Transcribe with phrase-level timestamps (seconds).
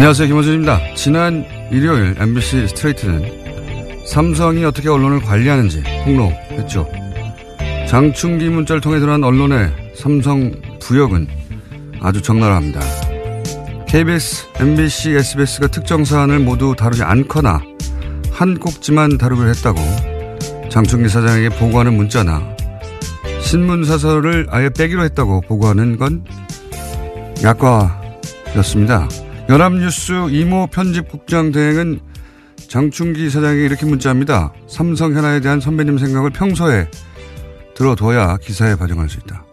[0.00, 0.28] 안녕하세요.
[0.28, 0.94] 김호준입니다.
[0.94, 6.88] 지난 일요일 MBC 스트레이트는 삼성이 어떻게 언론을 관리하는지 폭로했죠.
[7.86, 11.28] 장충기 문자를 통해 드러난 언론의 삼성 부역은
[12.00, 12.80] 아주 적나라합니다.
[13.88, 17.60] KBS, MBC, SBS가 특정 사안을 모두 다루지 않거나
[18.32, 19.78] 한 꼭지만 다루기로 했다고
[20.70, 22.56] 장충기 사장에게 보고하는 문자나
[23.42, 26.24] 신문 사설을 아예 빼기로 했다고 보고하는 건
[27.44, 29.06] 약과였습니다.
[29.50, 31.98] 연합뉴스 이모 편집국장 대행은
[32.68, 34.52] 장충기 사장에게 이렇게 문자합니다.
[34.68, 36.88] 삼성 현안에 대한 선배님 생각을 평소에
[37.74, 39.44] 들어둬야 기사에 반영할 수 있다.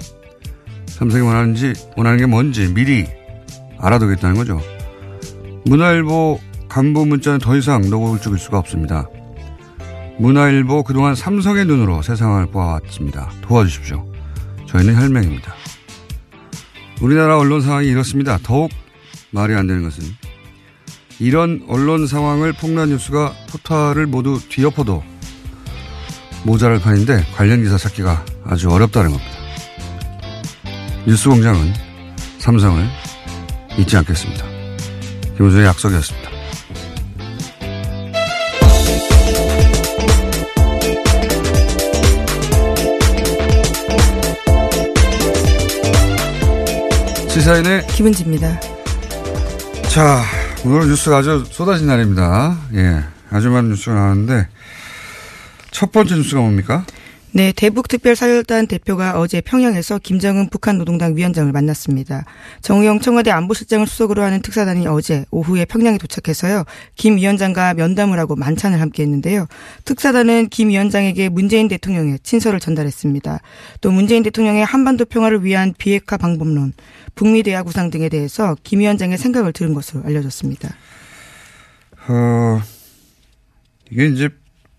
[0.86, 3.08] 삼성이 원하는지, 원하는 게 뭔지 미리
[3.80, 4.62] 알아두겠다는 거죠.
[5.66, 9.10] 문화일보 간부 문자는 더 이상 녹음을 죽일 수가 없습니다.
[10.20, 13.32] 문화일보 그동안 삼성의 눈으로 세상을 보아왔습니다.
[13.42, 14.06] 도와주십시오.
[14.68, 15.56] 저희는 혈맹입니다.
[17.02, 18.38] 우리나라 언론 상황이 이렇습니다.
[18.44, 18.70] 더욱
[19.32, 20.04] 말이 안 되는 것은
[21.20, 25.04] 이런 언론 상황을 폭로한 뉴스가 포탈을 모두 뒤엎어도
[26.44, 29.32] 모자랄 판인데 관련 기사 찾기가 아주 어렵다는 겁니다.
[31.06, 31.74] 뉴스 공장은
[32.38, 32.88] 삼성을
[33.78, 34.46] 잊지 않겠습니다.
[35.38, 36.28] 김호준의 약속이었습니다.
[47.30, 48.77] 시사인의 김은지입니다.
[49.98, 50.24] 자,
[50.64, 52.56] 오늘 뉴스가 아주 쏟아진 날입니다.
[52.76, 53.04] 예.
[53.32, 54.48] 아주 많은 뉴스가 나왔는데,
[55.72, 56.86] 첫 번째 뉴스가 뭡니까?
[57.38, 62.26] 네, 대북특별사절단 대표가 어제 평양에서 김정은 북한 노동당 위원장을 만났습니다.
[62.62, 66.64] 정우영 청와대 안보실장을 수석으로 하는 특사단이 어제 오후에 평양에 도착해서요.
[66.96, 69.46] 김 위원장과 면담을 하고 만찬을 함께 했는데요.
[69.86, 73.40] 특사단은 김 위원장에게 문재인 대통령의 친서를 전달했습니다.
[73.82, 76.74] 또 문재인 대통령의 한반도 평화를 위한 비핵화 방법론,
[77.14, 80.70] 북미 대화 구상 등에 대해서 김 위원장의 생각을 들은 것으로 알려졌습니다.
[82.08, 82.62] 어,
[83.92, 84.30] 이게 이제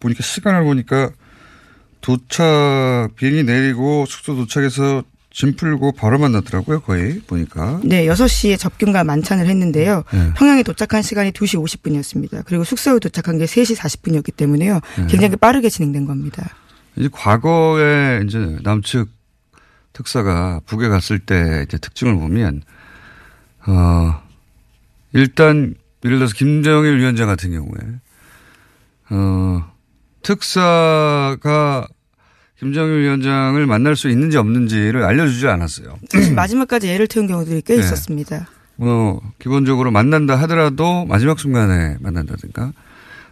[0.00, 1.12] 보니까 시간을 보니까
[2.00, 7.81] 도착, 비행기 내리고 숙소 도착해서 짐 풀고 바로 만났더라고요, 거의, 보니까.
[7.84, 10.03] 네, 6시에 접견과 만찬을 했는데요.
[10.12, 10.32] 네.
[10.34, 12.44] 평양에 도착한 시간이 2시 50분이었습니다.
[12.44, 14.81] 그리고 숙소에 도착한 게 3시 40분이었기 때문에요.
[14.97, 15.06] 네.
[15.06, 16.48] 굉장히 빠르게 진행된 겁니다.
[16.97, 19.08] 이제 과거에 이제 남측
[19.92, 22.62] 특사가 북에 갔을 때 이제 특징을 보면,
[23.66, 24.22] 어,
[25.12, 27.78] 일단, 예를 들어서 김정일 위원장 같은 경우에,
[29.11, 29.73] 어,
[30.28, 31.88] 특사가
[32.58, 35.96] 김정일 위원장을 만날 수 있는지 없는지를 알려주지 않았어요.
[36.36, 37.80] 마지막까지 애를 태운 경우들이 꽤 네.
[37.80, 38.46] 있었습니다.
[38.76, 42.72] 뭐 기본적으로 만난다 하더라도 마지막 순간에 만난다든가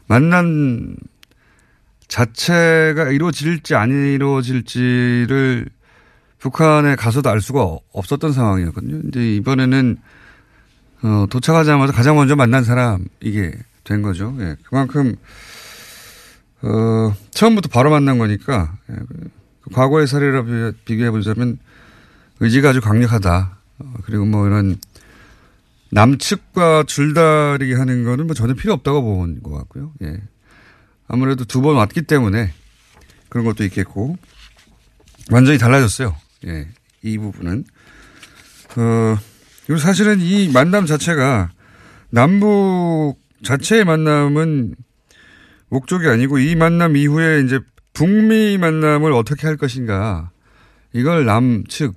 [0.06, 0.96] 만난
[2.08, 5.68] 자체가 이루어질지 안 이루어질지를
[6.38, 9.02] 북한에 가서도 알 수가 없었던 상황이었거든요.
[9.02, 9.98] 근데 이번에는
[11.02, 13.52] 어, 도착하자마자 가장 먼저 만난 사람 이게
[13.84, 14.34] 된 거죠.
[14.40, 15.16] 예, 그만큼
[16.66, 18.94] 어, 처음부터 바로 만난 거니까 예,
[19.62, 20.44] 그 과거의 사례라
[20.84, 21.58] 비교해 보자면
[22.40, 23.58] 의지가 아주 강력하다.
[23.78, 24.76] 어, 그리고 뭐 이런
[25.90, 29.92] 남측과 줄다리기 하는 거는 뭐 전혀 필요 없다고 본 것 같고요.
[30.02, 30.16] 예.
[31.08, 32.52] 아무래도 두 번 왔기 때문에
[33.28, 34.16] 그런 것도 있겠고
[35.30, 36.16] 완전히 달라졌어요.
[36.46, 36.68] 예.
[37.02, 37.64] 이 부분은.
[38.76, 39.16] 어,
[39.66, 41.50] 그리고 사실은 이 만남 자체가
[42.10, 44.74] 남북 자체의 만남은
[45.68, 47.60] 목적이 아니고 이 만남 이후에 이제
[47.92, 50.30] 북미 만남을 어떻게 할 것인가
[50.92, 51.94] 이걸 남측,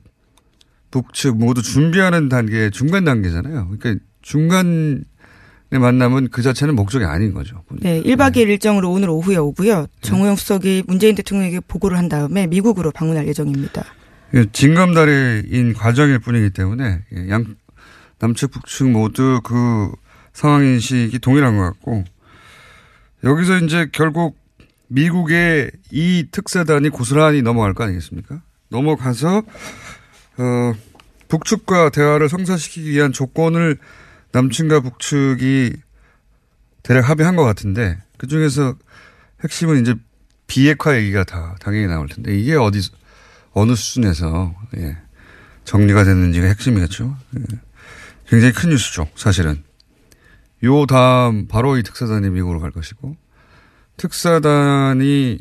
[0.91, 3.69] 북측 모두 준비하는 단계, 중간 단계잖아요.
[3.69, 5.03] 그러니까 중간의
[5.71, 7.63] 만남은 그 자체는 목적이 아닌 거죠.
[7.81, 9.87] 네, 1박 2일 일정으로 오늘 오후에 오고요.
[10.01, 13.83] 정호영 수석이 문재인 대통령에게 보고를 한 다음에 미국으로 방문할 예정입니다.
[14.33, 17.55] 예, 징검다리인 과정일 뿐이기 때문에 예, 양
[18.19, 19.91] 남측 북측 모두 그
[20.33, 22.03] 상황 인식이 동일한 것 같고
[23.23, 24.37] 여기서 이제 결국
[24.87, 28.41] 미국의 이 특사단이 고스란히 넘어갈 거 아니겠습니까?
[28.69, 29.43] 넘어가서
[30.37, 30.73] 어
[31.27, 33.77] 북측과 대화를 성사시키기 위한 조건을
[34.31, 35.73] 남측과 북측이
[36.83, 38.75] 대략 합의한 것 같은데 그 중에서
[39.43, 39.95] 핵심은 이제
[40.47, 42.81] 비핵화 얘기가 다 당연히 나올 텐데 이게 어디
[43.51, 44.97] 어느 수준에서 예,
[45.65, 47.15] 정리가 됐는지가 핵심이겠죠.
[47.37, 47.43] 예.
[48.27, 49.63] 굉장히 큰 뉴스죠, 사실은.
[50.63, 53.15] 요 다음 바로 이 특사단이 미국으로 갈 것이고
[53.97, 55.39] 특사단이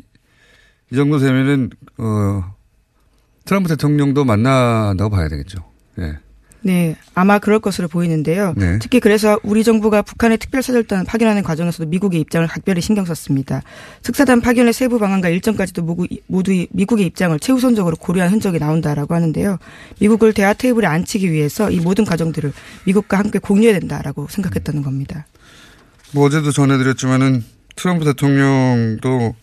[0.91, 2.55] 이 정도 되면은 어
[3.45, 5.63] 트럼프 대통령도 만난다고 봐야 되겠죠.
[5.99, 6.19] 예.
[6.61, 8.53] 네, 아마 그럴 것으로 보이는데요.
[8.57, 8.79] 네.
[8.79, 13.61] 특히 그래서 우리 정부가 북한의 특별사절단 파견하는 과정에서도 미국의 입장을 각별히 신경 썼습니다.
[14.03, 19.57] 특사단 파견의 세부 방안과 일정까지도 모두, 모두 미국의 입장을 최우선적으로 고려한 흔적이 나온다라고 하는데요.
[19.99, 22.51] 미국을 대화 테이블에 앉히기 위해서 이 모든 과정들을
[22.85, 25.25] 미국과 함께 공유해야 된다라고 생각했다는 겁니다.
[26.11, 27.43] 뭐 어제도 전해드렸지만은
[27.75, 29.35] 트럼프 대통령도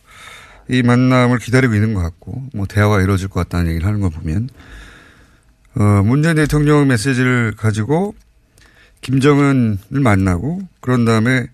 [0.69, 4.49] 이 만남을 기다리고 있는 것 같고 뭐 대화가 이루어질 것 같다는 얘기를 하는 걸 보면
[5.79, 8.15] 어, 문재인 대통령 메시지를 가지고
[9.03, 11.47] 김정은을 만나고 그런 다음에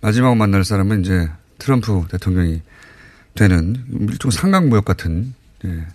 [0.00, 1.28] 마지막 만날 사람은 이제
[1.58, 2.60] 트럼프 대통령이
[3.34, 5.34] 되는 일종 상강무역 같은
[5.64, 5.86] 예.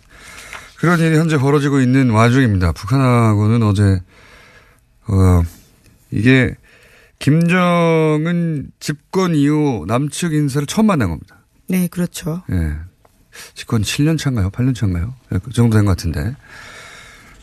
[0.78, 2.72] 그런 일이 현재 벌어지고 있는 와중입니다.
[2.72, 4.02] 북한하고는 어제
[5.08, 5.44] 어
[6.12, 6.56] 이게
[7.20, 11.38] 김정은 집권 이후 남측 인사를 처음 만난 겁니다.
[11.68, 12.44] 네, 그렇죠.
[12.52, 12.76] 예.
[13.54, 14.50] 집권 7년 차인가요?
[14.50, 15.14] 8년 차인가요?
[15.34, 16.36] 예, 그 정도 된 것 같은데.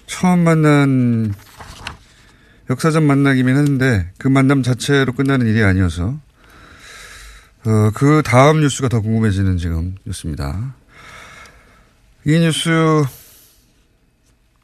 [0.07, 1.35] 처음 만난
[2.71, 6.19] 역사적 만나기긴 했는데 그 만남 자체로 끝나는 일이 아니어서
[7.65, 10.75] 어, 그 다음 뉴스가 더 궁금해지는 지금 뉴스입니다.
[12.25, 12.71] 이 뉴스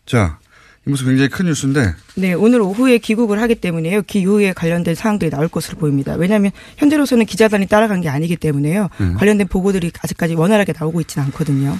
[0.06, 0.38] 자,
[0.86, 4.02] 이 뉴스 굉장히 큰 뉴스인데 네, 오늘 오후에 귀국을 하기 때문에요.
[4.02, 6.14] 기후에 관련된 사항들이 나올 것으로 보입니다.
[6.14, 8.88] 왜냐하면 현재로서는 기자단이 따라간 게 아니기 때문에요.
[9.00, 9.14] 음.
[9.14, 11.76] 관련된 보고들이 아직까지 원활하게 나오고 있지는 않거든요.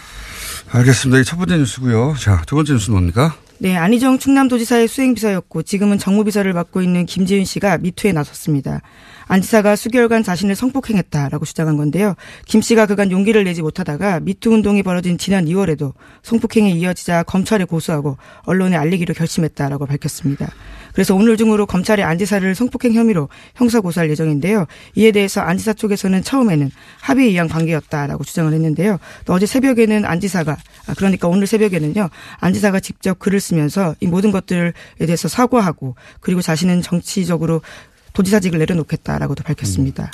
[0.70, 1.18] 알겠습니다.
[1.18, 2.14] 이게 첫 번째 뉴스고요.
[2.18, 3.36] 자, 두 번째 뉴스는 뭡니까?
[3.62, 8.82] 네, 안희정 충남도지사의 수행비서였고 지금은 정무비서를 맡고 있는 김지은 씨가 미투에 나섰습니다.
[9.26, 12.14] 안 지사가 수개월간 자신을 성폭행했다라고 주장한 건데요.
[12.46, 15.92] 김 씨가 그간 용기를 내지 못하다가 미투 운동이 벌어진 지난 2월에도
[16.22, 20.50] 성폭행이 이어지자 검찰에 고소하고 언론에 알리기로 결심했다라고 밝혔습니다.
[20.92, 24.66] 그래서 오늘 중으로 검찰이 안 지사를 성폭행 혐의로 형사 고소할 예정인데요.
[24.94, 26.70] 이에 대해서 안 지사 쪽에서는 처음에는
[27.00, 28.98] 합의에 의한 관계였다라고 주장을 했는데요.
[29.24, 32.08] 또 어제 새벽에는 안 지사가 아, 그러니까 오늘 새벽에는요.
[32.40, 37.62] 안 지사가 직접 글을 쓰면서 이 모든 것들에 대해서 사과하고 그리고 자신은 정치적으로
[38.12, 40.10] 도지사직을 내려놓겠다라고도 밝혔습니다.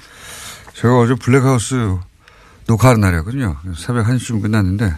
[0.74, 1.96] 제가 어제 블랙하우스
[2.66, 3.56] 녹화하는 날이었거든요.
[3.76, 4.94] 새벽 1시쯤 끝났는데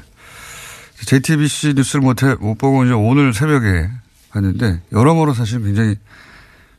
[1.06, 3.90] JTBC 뉴스를 못, 해, 못 보고 이제 오늘 새벽에
[4.30, 5.96] 봤는데 여러모로 사실 굉장히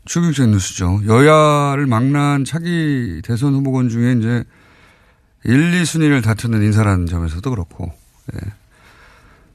[0.06, 1.02] 충격적인 뉴스죠.
[1.06, 4.44] 여야를 망라한 차기 대선 후보군 중에 이제
[5.44, 7.92] 1, 2순위를 다투는 인사라는 점에서도 그렇고,
[8.34, 8.40] 예.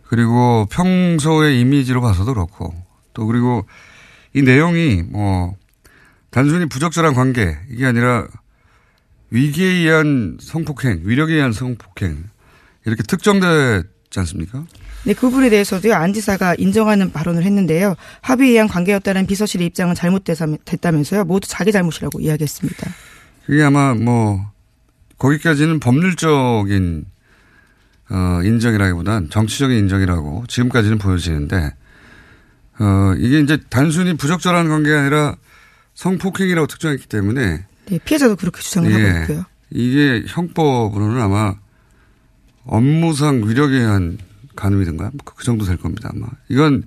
[0.08, 2.74] 그리고 평소의 이미지로 봐서도 그렇고,
[3.12, 3.66] 또 그리고
[4.34, 5.56] 이 내용이 뭐
[6.36, 8.28] 단순히 부적절한 관계 이게 아니라
[9.30, 12.24] 위기에 의한 성폭행, 위력에 의한 성폭행
[12.84, 14.66] 이렇게 특정되지 않습니까?
[15.04, 17.94] 네, 그 부분에 대해서도요, 안 지사가 인정하는 발언을 했는데요.
[18.20, 21.24] 합의에 의한 관계였다는 비서실의 입장은 잘못됐다면서요.
[21.24, 22.86] 모두 자기 잘못이라고 이야기했습니다.
[23.46, 24.52] 그게 아마 뭐,
[25.16, 27.06] 거기까지는 법률적인,
[28.10, 31.72] 어, 인정이라기보단 정치적인 인정이라고 지금까지는 보여지는데,
[32.78, 35.36] 어, 이게 이제 단순히 부적절한 관계가 아니라
[35.96, 37.64] 성폭행이라고 특정했기 때문에.
[37.86, 39.44] 네, 피해자도 그렇게 주장을 예, 하고 있고요.
[39.70, 41.54] 이게 형법으로는 아마
[42.64, 44.18] 업무상 위력에 의한
[44.54, 46.84] 가늠이든가 그 정도 될 겁니다 아마 이건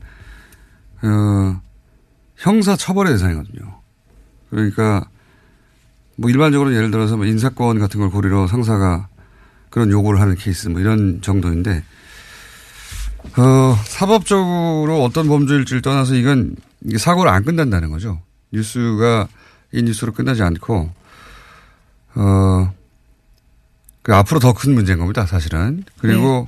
[1.01, 1.61] 어
[2.37, 3.81] 형사 처벌의 대상이거든요.
[4.49, 5.07] 그러니까
[6.15, 9.07] 뭐 일반적으로 예를 들어서 뭐 인사권 같은 걸 고리로 상사가
[9.69, 11.83] 그런 요구를 하는 케이스 뭐 이런 정도인데
[13.37, 16.55] 어 사법적으로 어떤 범죄일지를 떠나서 이건
[16.97, 18.21] 사고를 안 끝난다는 거죠.
[18.51, 19.27] 뉴스가
[19.71, 20.91] 이 뉴스로 끝나지 않고
[22.15, 22.73] 어,
[24.01, 25.83] 그 앞으로 더 큰 문제인 겁니다, 사실은.
[25.99, 26.47] 그리고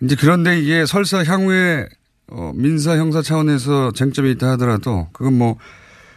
[0.00, 0.06] 네.
[0.06, 1.86] 이제 그런데 이게 설사 향후에
[2.28, 5.56] 어, 민사 형사 차원에서 쟁점이 있다 하더라도 그건 뭐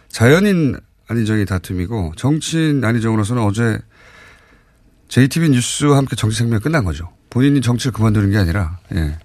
[0.10, 3.80] 자연인 안희정의 다툼이고 정치인 안희정으로서는 어제
[5.10, 7.12] JTB 뉴스와 함께 정치 생명이 끝난 거죠.
[7.30, 9.18] 본인이 정치를 그만두는 게 아니라, 예.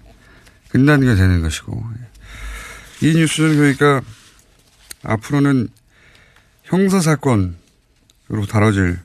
[0.69, 1.83] 끝나는 게 되는 것이고.
[3.01, 4.01] 이 뉴스는 그러니까
[5.03, 5.69] 앞으로는
[6.63, 7.55] 형사사건으로
[8.49, 8.99] 다뤄질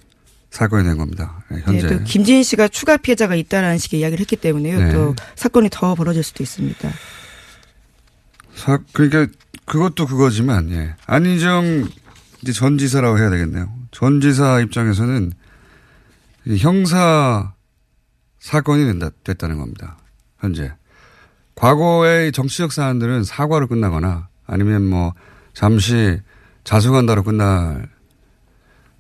[0.50, 1.42] 사건이 된 겁니다.
[1.52, 1.86] 예, 현재.
[1.86, 4.78] 네, 또 김지인 씨가 추가 피해자가 있다라는 식의 이야기를 했기 때문에요.
[4.78, 4.92] 네.
[4.92, 6.90] 또 사건이 더 벌어질 수도 있습니다.
[8.54, 9.26] 사, 그러니까
[9.64, 10.94] 그것도 그거지만, 예.
[11.06, 11.88] 안희정
[12.42, 13.72] 이제 전 지사라고 해야 되겠네요.
[13.90, 15.32] 전 지사 입장에서는
[16.58, 17.54] 형사
[18.38, 19.96] 사건이 된다, 됐다는 겁니다.
[20.38, 20.72] 현재.
[21.54, 25.14] 과거의 정치적 사안들은 사과로 끝나거나 아니면 뭐
[25.54, 26.20] 잠시
[26.64, 27.88] 자수한다로 끝날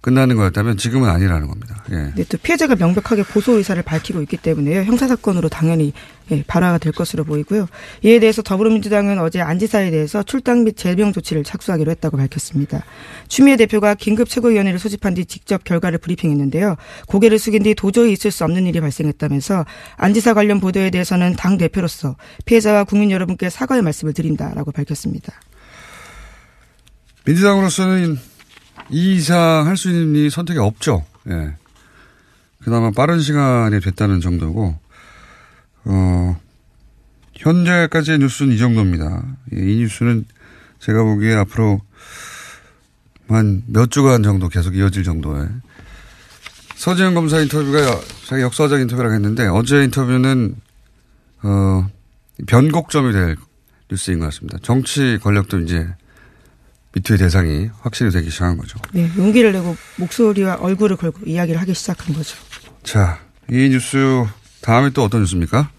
[0.04, 1.82] 끝나는 거였다면 지금은 아니라는 겁니다.
[1.90, 2.12] 예.
[2.14, 4.82] 네, 또 피해자가 명백하게 고소 의사를 밝히고 있기 때문에요.
[4.82, 5.94] 형사 사건으로 당연히
[6.30, 7.66] 예, 발화가 될 것으로 보이고요.
[8.02, 12.84] 이에 대해서 더불어민주당은 어제 안 지사에 대해서 출당 및 제명 조치를 착수하기로 했다고 밝혔습니다.
[13.28, 16.76] 추미애 대표가 긴급 최고위원회를 소집한 뒤 직접 결과를 브리핑했는데요.
[17.06, 19.64] 고개를 숙인 뒤 도저히 있을 수 없는 일이 발생했다면서
[19.96, 25.32] 안 지사 관련 보도에 대해서는 당 대표로서 피해자와 국민 여러분께 사과의 말씀을 드린다라고 밝혔습니다.
[27.24, 28.18] 민주당으로서는
[28.90, 31.04] 이 이상 할 수 있는 선택이 없죠.
[31.28, 31.54] 예.
[32.62, 34.78] 그나마 빠른 시간이 됐다는 정도고,
[35.84, 36.40] 어,
[37.34, 39.22] 현재까지의 뉴스는 이 정도입니다.
[39.52, 40.24] 이 뉴스는
[40.80, 41.80] 제가 보기에 앞으로
[43.28, 45.48] 한 몇 주간 정도 계속 이어질 정도의
[46.76, 50.54] 서지현 검사 인터뷰가 자기 역사적 인터뷰라고 했는데 어제 인터뷰는
[51.42, 51.88] 어
[52.46, 53.36] 변곡점이 될
[53.90, 54.58] 뉴스인 것 같습니다.
[54.62, 55.88] 정치 권력도 이제
[56.94, 58.78] 미투의 대상이 확실히 되기 시작한 거죠.
[58.92, 62.36] 네, 용기를 내고 목소리와 얼굴을 걸고 이야기를 하기 시작한 거죠.
[62.82, 63.18] 자,
[63.50, 64.24] 이 뉴스
[64.60, 65.70] 다음에 또 어떤 뉴스입니까?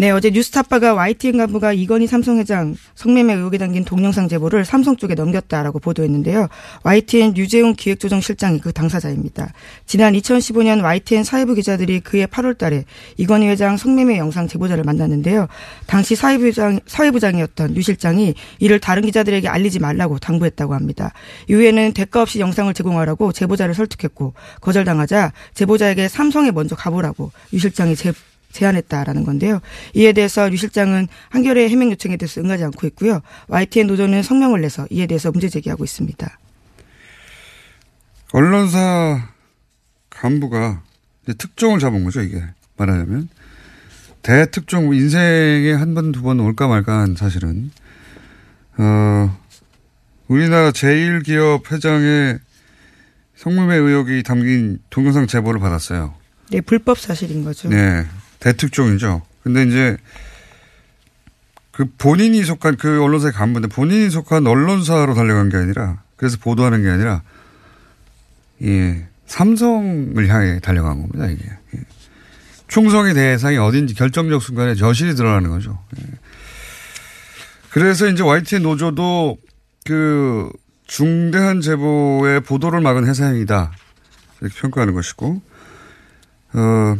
[0.00, 5.16] 네, 어제 뉴스타파가 YTN 간부가 이건희 삼성 회장 성매매 의혹에 담긴 동영상 제보를 삼성 쪽에
[5.16, 6.46] 넘겼다라고 보도했는데요.
[6.84, 9.52] YTN 유재훈 기획조정실장이 그 당사자입니다.
[9.86, 12.84] 지난 2015년 YTN 사회부 기자들이 그해 8월 달에
[13.16, 15.48] 이건희 회장 성매매 영상 제보자를 만났는데요.
[15.88, 21.12] 당시 사회부장, 사회부장이었던 유 실장이 이를 다른 기자들에게 알리지 말라고 당부했다고 합니다.
[21.48, 28.12] 이후에는 대가 없이 영상을 제공하라고 제보자를 설득했고 거절당하자 제보자에게 삼성에 먼저 가보라고 유 실장이 제,
[28.52, 29.60] 제안했다라는 건데요.
[29.94, 33.20] 이에 대해서 류 실장은 한겨레 해명 요청에 대해서 응하지 않고 있고요.
[33.48, 36.38] YTN 노조는 성명을 내서 이에 대해서 문제 제기하고 있습니다.
[38.32, 39.28] 언론사
[40.10, 40.82] 간부가
[41.38, 42.42] 특종을 잡은 거죠, 이게.
[42.76, 43.28] 말하자면.
[44.22, 47.70] 대특종, 인생에 한 번, 두 번 올까 말까 한 사실은.
[48.76, 49.36] 어,
[50.26, 52.38] 우리나라 제일기업 회장의
[53.36, 56.14] 성매매 의혹이 담긴 동영상 제보를 받았어요.
[56.50, 57.68] 네, 불법 사실인 거죠.
[57.68, 58.04] 네.
[58.40, 59.22] 대특종이죠.
[59.42, 59.96] 근데 이제
[61.70, 66.90] 그 본인이 속한 그 언론사의 간부인데 본인이 속한 언론사로 달려간 게 아니라 그래서 보도하는 게
[66.90, 67.22] 아니라
[68.62, 71.44] 예, 삼성을 향해 달려간 겁니다, 이게.
[71.76, 71.80] 예.
[72.66, 75.78] 충성의 대상이 어딘지 결정적 순간에 저실이 드러나는 거죠.
[76.00, 76.04] 예.
[77.70, 79.38] 그래서 이제 YTN 노조도
[79.84, 80.50] 그
[80.86, 83.72] 중대한 제보의 보도를 막은 회사행위다.
[84.40, 85.42] 이렇게 평가하는 것이고,
[86.54, 86.96] 어,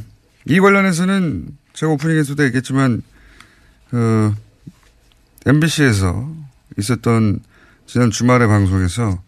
[0.49, 3.03] 이 관련해서는 제가 오프닝에서도 얘기했지만
[3.91, 4.35] 그
[5.47, 6.35] MBC에서
[6.79, 7.41] 있었던
[7.87, 9.23] 지난 주말의 방송에서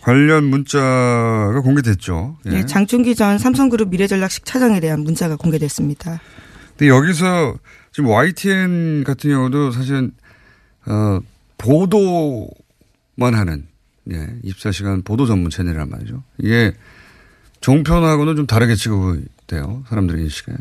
[0.00, 2.38] 관련 문자가 공개됐죠.
[2.46, 2.50] 예.
[2.50, 6.20] 네, 장충기 전 삼성그룹 미래전략식 차장에 대한 문자가 공개됐습니다.
[6.70, 7.56] 근데 여기서
[7.92, 10.12] 지금 YTN 같은 경우도 사실은
[10.86, 11.20] 어
[11.58, 13.66] 보도만 하는
[14.12, 16.22] 예, 24시간 보도 전문 채널이란 말이죠.
[16.38, 16.72] 이게
[17.60, 19.84] 종편하고는 좀 다르게 취급 돼요.
[19.88, 20.52] 사람들의 인식에.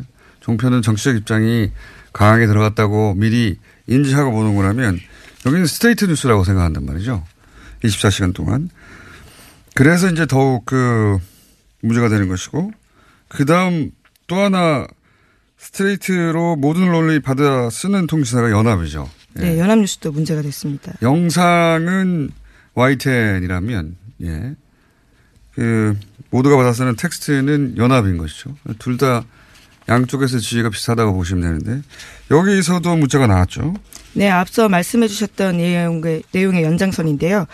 [0.41, 1.71] 종편은 정치적 입장이
[2.13, 4.99] 강하게 들어갔다고 미리 인지하고 보는 거라면
[5.45, 7.23] 여기는 스트레이트 뉴스라고 생각한단 말이죠.
[7.83, 8.69] 24시간 동안.
[9.73, 11.17] 그래서 이제 더욱 그
[11.81, 12.71] 문제가 되는 것이고
[13.27, 13.91] 그 다음
[14.27, 14.87] 또 하나
[15.57, 19.09] 스트레이트로 모든 언론이 받아 쓰는 통신사가 연합이죠.
[19.39, 19.41] 예.
[19.41, 20.93] 네, 연합뉴스도 문제가 됐습니다.
[21.01, 22.29] 영상은
[22.73, 24.55] YTN이라면 예.
[25.55, 25.97] 그
[26.29, 28.55] 모두가 받아 쓰는 텍스트는 연합인 것이죠.
[28.79, 29.23] 둘 다
[29.87, 31.81] 양쪽에서 지위가 비슷하다고 보시면 되는데
[32.31, 33.75] 여기서도 문제가 나왔죠.
[34.13, 37.45] 네, 앞서 말씀해 주셨던 내용의, 내용의 연장선인데요.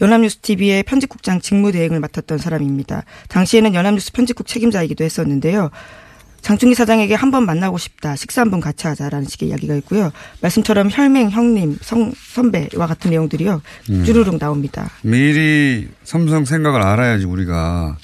[0.00, 3.04] 연합뉴스 TV의 편집국장 직무대행을 맡았던 사람입니다.
[3.28, 5.70] 당시에는 연합뉴스 편집국 책임자이기도 했었는데요.
[6.40, 8.16] 장충기 사장에게 한 번 만나고 싶다.
[8.16, 10.10] 식사 한 번 같이 하자라는 식의 이야기가 있고요.
[10.40, 13.60] 말씀처럼 혈맹, 형님, 성, 선배와 같은 내용들이요.
[14.06, 14.88] 쭈루룩 나옵니다.
[15.02, 17.96] 미리 삼성 생각을 알아야지 우리가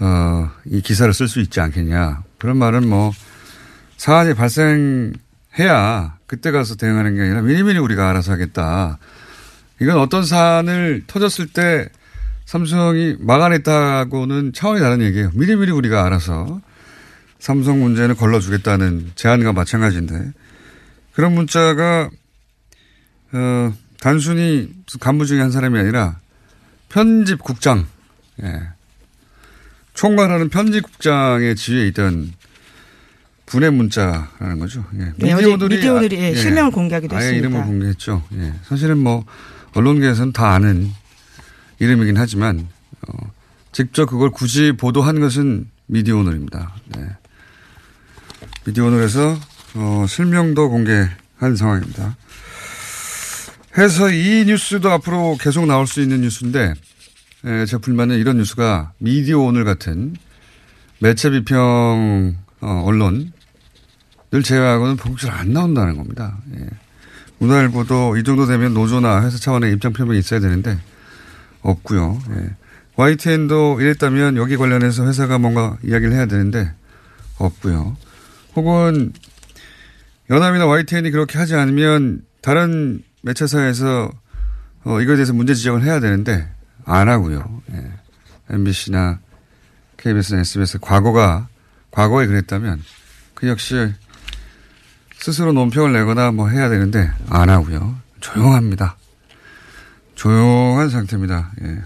[0.00, 2.22] 어, 이 기사를 쓸 수 있지 않겠냐.
[2.38, 3.12] 그런 말은 뭐
[3.96, 8.98] 사안이 발생해야 그때 가서 대응하는 게 아니라 미리미리 우리가 알아서 하겠다.
[9.80, 11.88] 이건 어떤 사안을 터졌을 때
[12.44, 15.30] 삼성이 막아냈다고는 차원이 다른 얘기예요.
[15.34, 16.60] 미리미리 우리가 알아서
[17.38, 20.32] 삼성 문제는 걸러주겠다는 제안과 마찬가지인데
[21.12, 22.10] 그런 문자가
[23.32, 24.68] 어, 단순히
[25.00, 26.18] 간부 중에 한 사람이 아니라
[26.88, 27.86] 편집국장,
[28.42, 28.62] 예.
[29.94, 32.32] 총괄하는 편집국장의 지위에 있던
[33.46, 34.84] 분의 문자라는 거죠.
[34.94, 35.12] 예.
[35.16, 37.48] 네, 미디어들이, 미디어들이 예, 실명을 공개하기도 아예 했습니다.
[37.48, 38.22] 이름을 공개했죠.
[38.34, 38.54] 예.
[38.64, 39.24] 사실은 뭐
[39.74, 40.90] 언론계에서는 다 아는
[41.78, 42.68] 이름이긴 하지만
[43.08, 43.30] 어,
[43.72, 46.74] 직접 그걸 굳이 보도한 것은 미디어오늘입니다.
[46.96, 47.08] 네.
[48.66, 49.38] 미디어오늘에서
[49.74, 52.16] 어, 실명도 공개한 상황입니다.
[53.78, 56.74] 해서 이 뉴스도 앞으로 계속 나올 수 있는 뉴스인데
[57.44, 60.16] 에, 제 불만은 이런 뉴스가 미디어 오늘 같은
[60.98, 63.30] 매체 비평 어, 언론을
[64.42, 66.36] 제외하고는 본격적으로 안 나온다는 겁니다.
[66.58, 66.66] 예.
[67.38, 70.78] 문화일보도 이 정도 되면 노조나 회사 차원의 입장 표명이 있어야 되는데
[71.62, 72.20] 없고요.
[72.30, 72.50] 예.
[72.96, 76.72] YTN도 이랬다면 여기 관련해서 회사가 뭔가 이야기를 해야 되는데
[77.38, 77.96] 없고요.
[78.56, 79.12] 혹은
[80.30, 84.10] 연합이나 YTN이 그렇게 하지 않으면 다른 매체사에서
[84.84, 86.48] 어, 이거에 대해서 문제 지적을 해야 되는데
[86.84, 87.62] 안 하고요.
[87.72, 87.92] 예.
[88.50, 89.18] MBC나
[89.96, 91.48] KBS나 SBS 과거가
[91.90, 92.82] 과거에 그랬다면
[93.34, 93.92] 그 역시
[95.18, 97.96] 스스로 논평을 내거나 뭐 해야 되는데 안 하고요.
[98.20, 98.96] 조용합니다.
[100.14, 101.52] 조용한 상태입니다.
[101.62, 101.82] 예.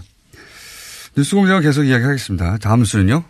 [1.17, 2.57] 뉴스공장을 계속 이야기하겠습니다.
[2.59, 3.23] 다음 수는요?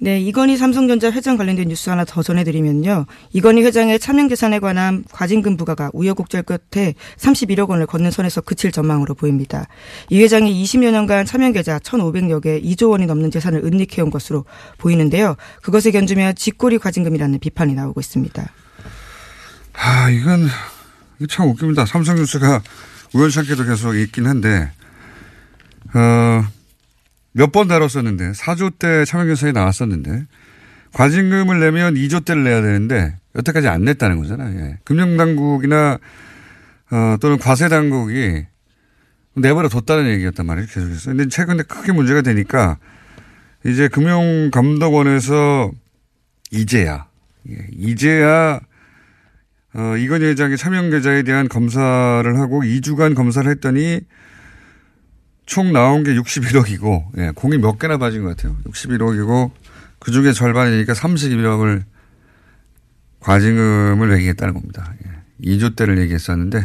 [0.00, 3.06] 네, 이건희 삼성전자 회장 관련된 뉴스 하나 더 전해드리면요.
[3.32, 9.14] 이건희 회장의 차명 계산에 관한 과징금 부과가 우여곡절 끝에 31억 원을 걷는 선에서 그칠 전망으로
[9.14, 9.66] 보입니다.
[10.08, 14.44] 이 회장이 20여 년간 차명 계좌 1,500여 개 2조 원이 넘는 재산을 은닉해온 것으로
[14.78, 15.34] 보이는데요.
[15.62, 18.46] 그것에 견주며 직고리 과징금이라는 비판이 나오고 있습니다.
[19.72, 20.48] 아, 이건
[21.28, 21.86] 참 웃깁니다.
[21.86, 22.62] 삼성뉴스가
[23.14, 24.70] 우연찮게도 계속 있긴 한데,
[25.94, 26.44] 어,
[27.32, 30.26] 몇 번 다뤘었는데, 4조 때 참여교사에 나왔었는데,
[30.92, 34.58] 과징금을 내면 2조 때를 내야 되는데, 여태까지 안 냈다는 거잖아요.
[34.60, 34.78] 예.
[34.84, 35.98] 금융당국이나,
[36.90, 38.46] 어, 또는 과세당국이
[39.36, 40.66] 내버려 뒀다는 얘기였단 말이에요.
[40.66, 41.10] 계속해서.
[41.10, 42.78] 근데 최근에 크게 문제가 되니까,
[43.64, 45.70] 이제 금융감독원에서
[46.50, 47.06] 이제야,
[47.50, 48.60] 예, 이제야
[49.74, 54.00] 어, 이건희 회장의 차명 계좌에 대한 검사를 하고 2주간 검사를 했더니
[55.48, 58.54] 총 나온 게 61억이고, 예, 공이 몇 개나 빠진 것 같아요.
[58.66, 59.50] 61억이고,
[59.98, 61.84] 그 중에 절반이니까 31억을
[63.20, 64.92] 과징금을 매기겠다는 겁니다.
[65.06, 66.62] 예, 2조 대를 얘기했었는데,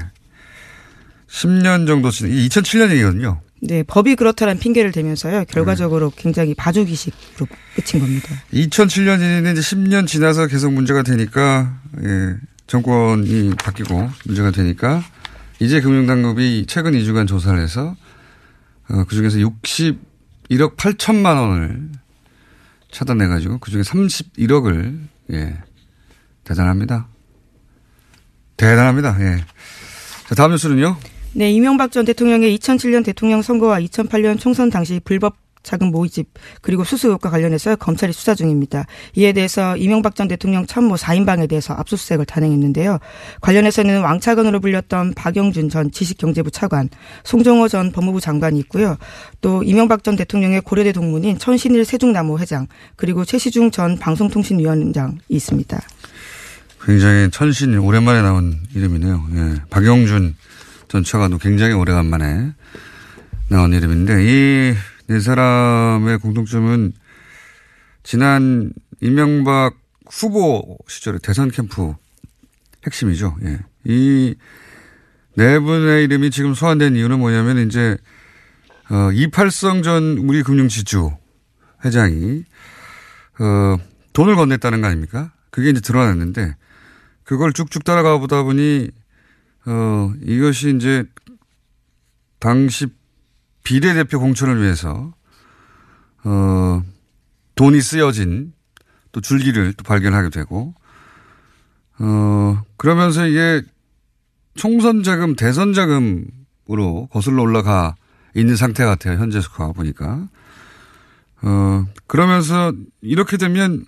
[1.29, 3.39] 10년 정도 지난, 2007년 얘기거든요.
[3.61, 5.45] 네, 법이 그렇다는 핑계를 대면서요.
[5.45, 8.35] 결과적으로 굉장히 봐주기식으로 끝인 겁니다.
[8.53, 12.35] 2007년이면 이제 10년 지나서 계속 문제가 되니까, 예,
[12.67, 15.01] 정권이 바뀌고 문제가 되니까
[15.59, 18.02] 이제 금융당국이 최근 2주간 조사를 해서 어,
[18.87, 21.89] 그 중에서 61억 8천만 원을
[22.91, 24.99] 차단해가지고 그 중에 31억을
[25.31, 25.57] 예
[26.43, 27.07] 대단합니다.
[28.57, 29.17] 대단합니다.
[29.21, 29.45] 예.
[30.27, 30.97] 자 다음 뉴스는요.
[31.35, 36.27] 네, 이명박 전 대통령의 2007년 대통령 선거와 2008년 총선 당시 불법 자금 모집
[36.61, 38.85] 그리고 수수 의혹과 관련해서 검찰이 수사 중입니다.
[39.15, 42.99] 이에 대해서 이명박 전 대통령 참모 4인방에 대해서 압수수색을 단행했는데요.
[43.41, 46.89] 관련해서는 왕차관으로 불렸던 박영준 전 지식경제부 차관,
[47.23, 48.97] 송정호 전 법무부 장관이 있고요.
[49.41, 55.79] 또 이명박 전 대통령의 고려대 동문인 천신일 세종나무 회장 그리고 최시중 전 방송통신위원장이 있습니다.
[56.85, 59.25] 굉장히 천신 오랜만에 나온 이름이네요.
[59.35, 59.61] 예.
[59.69, 60.35] 박영준
[60.89, 62.51] 전 차관도 굉장히 오래간만에
[63.47, 64.73] 나온 이름인데 이
[65.13, 66.93] 네 사람의 공통점은
[68.01, 69.75] 지난 이명박
[70.09, 71.93] 후보 시절의 대선 캠프
[72.85, 73.37] 핵심이죠.
[73.43, 73.59] 예.
[73.85, 74.35] 이
[75.35, 77.97] 네 분의 이름이 지금 소환된 이유는 뭐냐면 이제
[78.89, 81.11] 어 이팔성 전 우리 금융지주
[81.83, 82.43] 회장이
[83.39, 83.77] 어
[84.13, 85.31] 돈을 건넸다는 거 아닙니까?
[85.49, 86.55] 그게 이제 드러났는데
[87.23, 88.91] 그걸 쭉쭉 따라가 보다 보니
[89.65, 91.03] 어 이것이 이제
[92.39, 92.87] 당시
[93.63, 95.13] 비례대표 공천을 위해서
[96.23, 96.83] 어
[97.55, 98.53] 돈이 쓰여진
[99.11, 100.73] 또 줄기를 또 발견하게 되고
[101.99, 103.61] 어 그러면서 이게
[104.55, 107.95] 총선 자금, 대선 자금으로 거슬러 올라가
[108.35, 109.17] 있는 상태 같아요.
[109.19, 110.27] 현재 수가 보니까.
[111.41, 113.85] 어 그러면서 이렇게 되면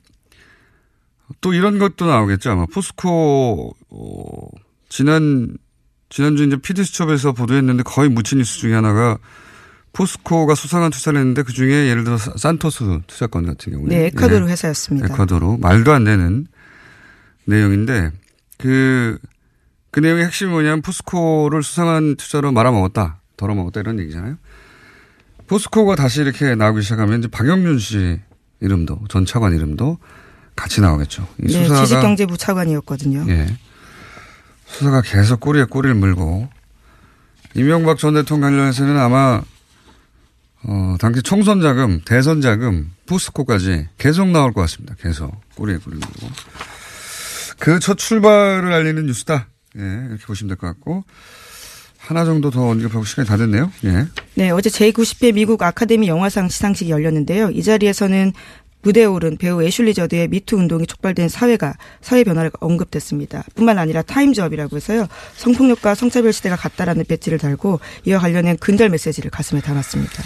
[1.42, 2.52] 또 이런 것도 나오겠죠.
[2.52, 4.48] 아마 포스코, 어,
[4.90, 5.58] 지난,
[6.10, 9.18] 지난주 이제 피디수첩에서 보도했는데 거의 묻힌 뉴스 중에 하나가
[9.96, 13.88] 포스코가 수상한 투자를 했는데 그 중에 예를 들어 산토스 투자권 같은 경우에.
[13.88, 14.52] 네, 에콰도르 예.
[14.52, 15.08] 회사였습니다.
[15.08, 15.58] 에콰도르.
[15.62, 16.48] 말도 안 되는
[17.46, 18.12] 내용인데
[18.58, 19.18] 그,
[19.92, 23.22] 그 내용의 핵심이 뭐냐면 포스코를 수상한 투자로 말아먹었다.
[23.38, 24.36] 덜어먹었다 이런 얘기잖아요.
[25.48, 28.20] 포스코가 다시 이렇게 나오기 시작하면 이제 박영준 씨
[28.60, 29.98] 이름도 전 차관 이름도
[30.58, 31.26] 같이 나오겠죠.
[31.40, 33.26] 이 네, 수사가 지식경제부 차관이었거든요.
[33.30, 33.58] 예.
[34.66, 36.50] 수사가 계속 꼬리에 꼬리를 물고
[37.54, 39.42] 이명박 전 대통령 관련해서는 아마
[40.68, 44.96] 어, 당시 총선 자금, 대선 자금, 포스코까지 계속 나올 것 같습니다.
[45.00, 46.08] 계속 꼬리에 물고
[47.60, 49.48] 그 첫 출발을 알리는 뉴스다.
[49.78, 51.04] 예, 이렇게 보시면 될 것 같고
[52.00, 53.72] 하나 정도 더 언급하고 시간이 다 됐네요.
[53.86, 54.08] 예.
[54.36, 57.50] 네, 어제 제90회 미국 아카데미 영화상 시상식이 열렸는데요.
[57.52, 58.32] 이 자리에서는
[58.84, 63.44] 무대에 오른 배우 애슐리 저드의 미투 운동이 촉발된 사회가 사회 변화가 언급됐습니다.
[63.56, 65.08] 뿐만 아니라 Time's Up이라고 해서요.
[65.38, 70.24] 성폭력과 성차별 시대가 갔다라는 배지를 달고 이와 관련된 근절 메시지를 가슴에 담았습니다.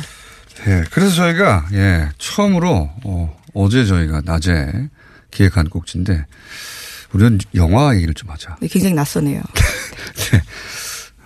[0.67, 0.83] 예.
[0.91, 4.89] 그래서 저희가 예, 처음으로 어, 어제 저희가 낮에
[5.31, 6.25] 기획한 꼭지인데
[7.13, 8.57] 우리는 영화 얘기를 좀 하자.
[8.61, 9.41] 네, 굉장히 낯서네요.
[10.31, 10.41] 네.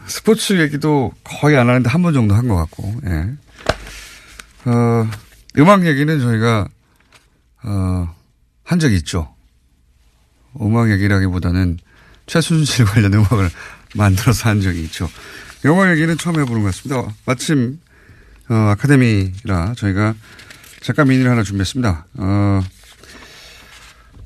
[0.08, 3.30] 스포츠 얘기도 거의 안 하는데 한 번 정도 한 것 같고, 예.
[4.66, 5.10] 어,
[5.58, 6.68] 음악 얘기는 저희가,
[7.64, 8.16] 어,
[8.64, 9.34] 한 적이 있죠.
[10.62, 11.80] 음악 얘기라기보다는
[12.28, 13.50] 최순실 관련 음악을
[13.96, 15.10] 만들어서 한 적이 있죠.
[15.66, 17.14] 영화 얘기는 처음 해보는 것 같습니다.
[17.26, 17.80] 마침,
[18.54, 20.14] 어, 아카데미라 저희가
[20.82, 22.06] 잠깐 미니를 하나 준비했습니다.
[22.20, 22.60] 어,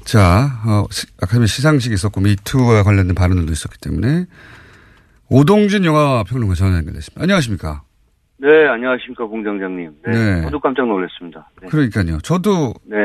[0.04, 4.26] 자, 어, 시- 아카데미 시상식이 있었고, 미투와 관련된 발언들도 있었기 때문에,
[5.30, 7.22] 오동진 영화 평론가 전화 연결됐습니다.
[7.22, 7.84] 안녕하십니까?
[8.40, 9.92] 네, 안녕하십니까, 공장장님.
[10.08, 10.12] 네.
[10.36, 10.42] 네.
[10.44, 11.50] 저도 깜짝 놀랐습니다.
[11.62, 11.68] 네.
[11.70, 12.20] 그러니까요.
[12.22, 12.96] 저도 네.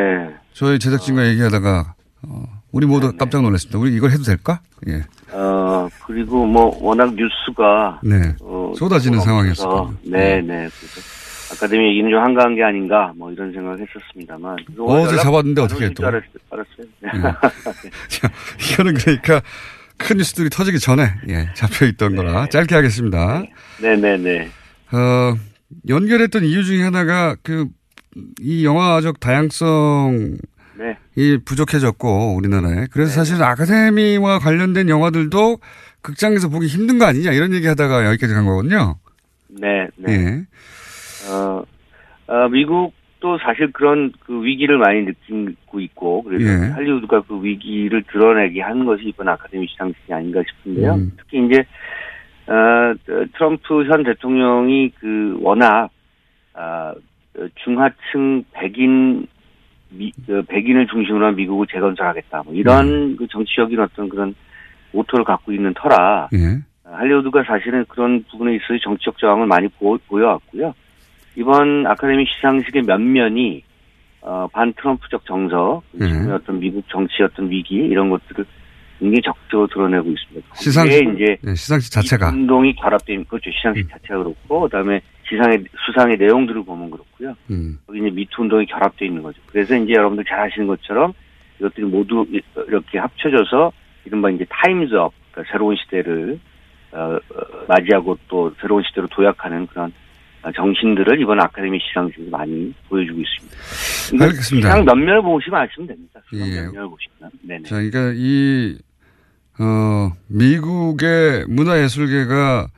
[0.52, 3.78] 저희 제작진과 얘기하다가, 어, 우리 모두 네, 깜짝 놀랐습니다.
[3.78, 4.61] 우리 이걸 해도 될까?
[4.88, 5.02] 예.
[5.33, 8.01] 어, 그리고 뭐, 워낙 뉴스가.
[8.03, 8.35] 네.
[8.40, 9.95] 어, 쏟아지는 없어서, 상황이었어요.
[10.05, 10.68] 네, 네.
[10.68, 11.01] 그래서
[11.53, 14.57] 아카데미 얘기는 좀 한가한 게 아닌가, 뭐 이런 생각을 했었습니다만.
[14.79, 16.87] 어제 잡았는데 안 어떻게 알았, 알았어요.
[17.01, 17.11] 네.
[17.14, 17.21] 예.
[18.09, 19.42] 자, 이거는 그러니까
[19.99, 23.42] 큰 뉴스들이 터지기 전에, 예, 잡혀 있던 거라 짧게 하겠습니다.
[23.81, 24.51] 네네 네.
[24.92, 25.35] 어,
[25.88, 27.66] 연결했던 이유 중에 하나가 그,
[28.40, 30.37] 이 영화적 다양성 네.
[31.16, 35.59] 이 부족해졌고 우리나라에 그래서 사실 아카데미와 관련된 영화들도
[36.01, 38.96] 극장에서 보기 힘든 거 아니냐 이런 얘기 하다가 여기까지 간 거거든요.
[39.48, 40.12] 네, 네.
[40.12, 40.46] 예.
[41.31, 41.64] 어,
[42.27, 46.70] 어, 미국도 사실 그런 그 위기를 많이 느끼고 있고, 그래서 예.
[46.72, 50.94] 할리우드가 그 위기를 드러내게 한 것이 이번 아카데미 시상식이 아닌가 싶은데요.
[50.94, 51.12] 음.
[51.18, 51.64] 특히 이제,
[52.46, 52.94] 어,
[53.37, 55.90] 트럼프 현 대통령이 그 워낙,
[56.55, 56.94] 아,
[57.64, 59.27] 중하층 백인,
[59.92, 62.42] 미, 어, 백인을 중심으로 한 미국을 재건설하겠다.
[62.44, 64.35] 뭐 이런 그 정치적인 어떤 그런
[64.92, 66.61] 모토를 갖고 있는 터라, 예.
[66.85, 70.74] 할리우드가 사실은 그런 부분에 있어서 정치적 저항을 많이 보, 보여왔고요.
[71.37, 73.62] 이번 아카데미 시상식의 면면이
[74.20, 76.07] 어, 반 트럼프적 정서, 네.
[76.07, 78.44] 지금의 어떤 미국 정치 어떤 위기 이런 것들을
[79.00, 80.55] 굉장히 적극적으로 드러내고 있습니다.
[80.55, 83.50] 시상식 이제 예, 시상식 자체가 이 운동이 결합된 있는 그렇죠.
[83.50, 87.35] 시상식 자체가 그렇고 그다음에 지상의 수상의 내용들을 보면 그렇고요.
[87.50, 87.78] 음.
[87.87, 89.40] 거기 이제 미투 운동이 결합되어 있는 거죠.
[89.46, 91.12] 그래서 이제 여러분들 잘 아시는 것처럼
[91.58, 92.26] 이것들이 모두
[92.66, 93.72] 이렇게 합쳐져서
[94.04, 96.38] 이른바 이제 Time's Up, 그러니까 새로운 시대를
[96.92, 97.18] 어, 어,
[97.68, 99.92] 맞이하고 또 새로운 시대로 도약하는 그런
[100.42, 104.24] 어, 정신들을 이번 아카데미 시상식에서 많이 보여주고 있습니다.
[104.24, 104.68] 알겠습니다.
[104.68, 106.20] 시상 면면을 보시면 아시면 됩니다.
[106.28, 106.62] 시상 예.
[106.62, 107.30] 면면을 보시면.
[107.42, 107.62] 네네.
[107.62, 108.76] 자, 그러니까 이
[109.58, 112.68] 어, 미국의 문화예술계가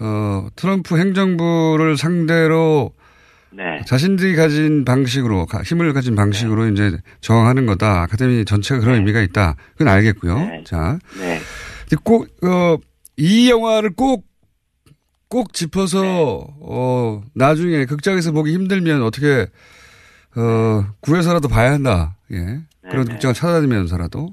[0.00, 2.92] 어, 트럼프 행정부를 상대로
[3.50, 3.80] 네.
[3.86, 8.02] 자신들이 가진 방식으로 가- 힘을 가진 방식으로 이제 저항하는 거다.
[8.02, 8.98] 아카데미 전체가 그런 네.
[9.00, 9.56] 의미가 있다.
[9.72, 10.38] 그건 알겠고요.
[10.38, 10.64] 네.
[10.66, 11.40] 자, 네.
[11.88, 12.76] 근데 꼭, 어,
[13.16, 14.26] 이 영화를 꼭,
[15.28, 16.46] 꼭 짚어서, 네.
[16.60, 19.46] 어, 나중에 극장에서 보기 힘들면 어떻게,
[20.36, 22.16] 어, 구해서라도 봐야 한다.
[22.30, 22.60] 예.
[22.88, 23.12] 그런 네.
[23.14, 24.30] 극장을 찾아다니면서라도.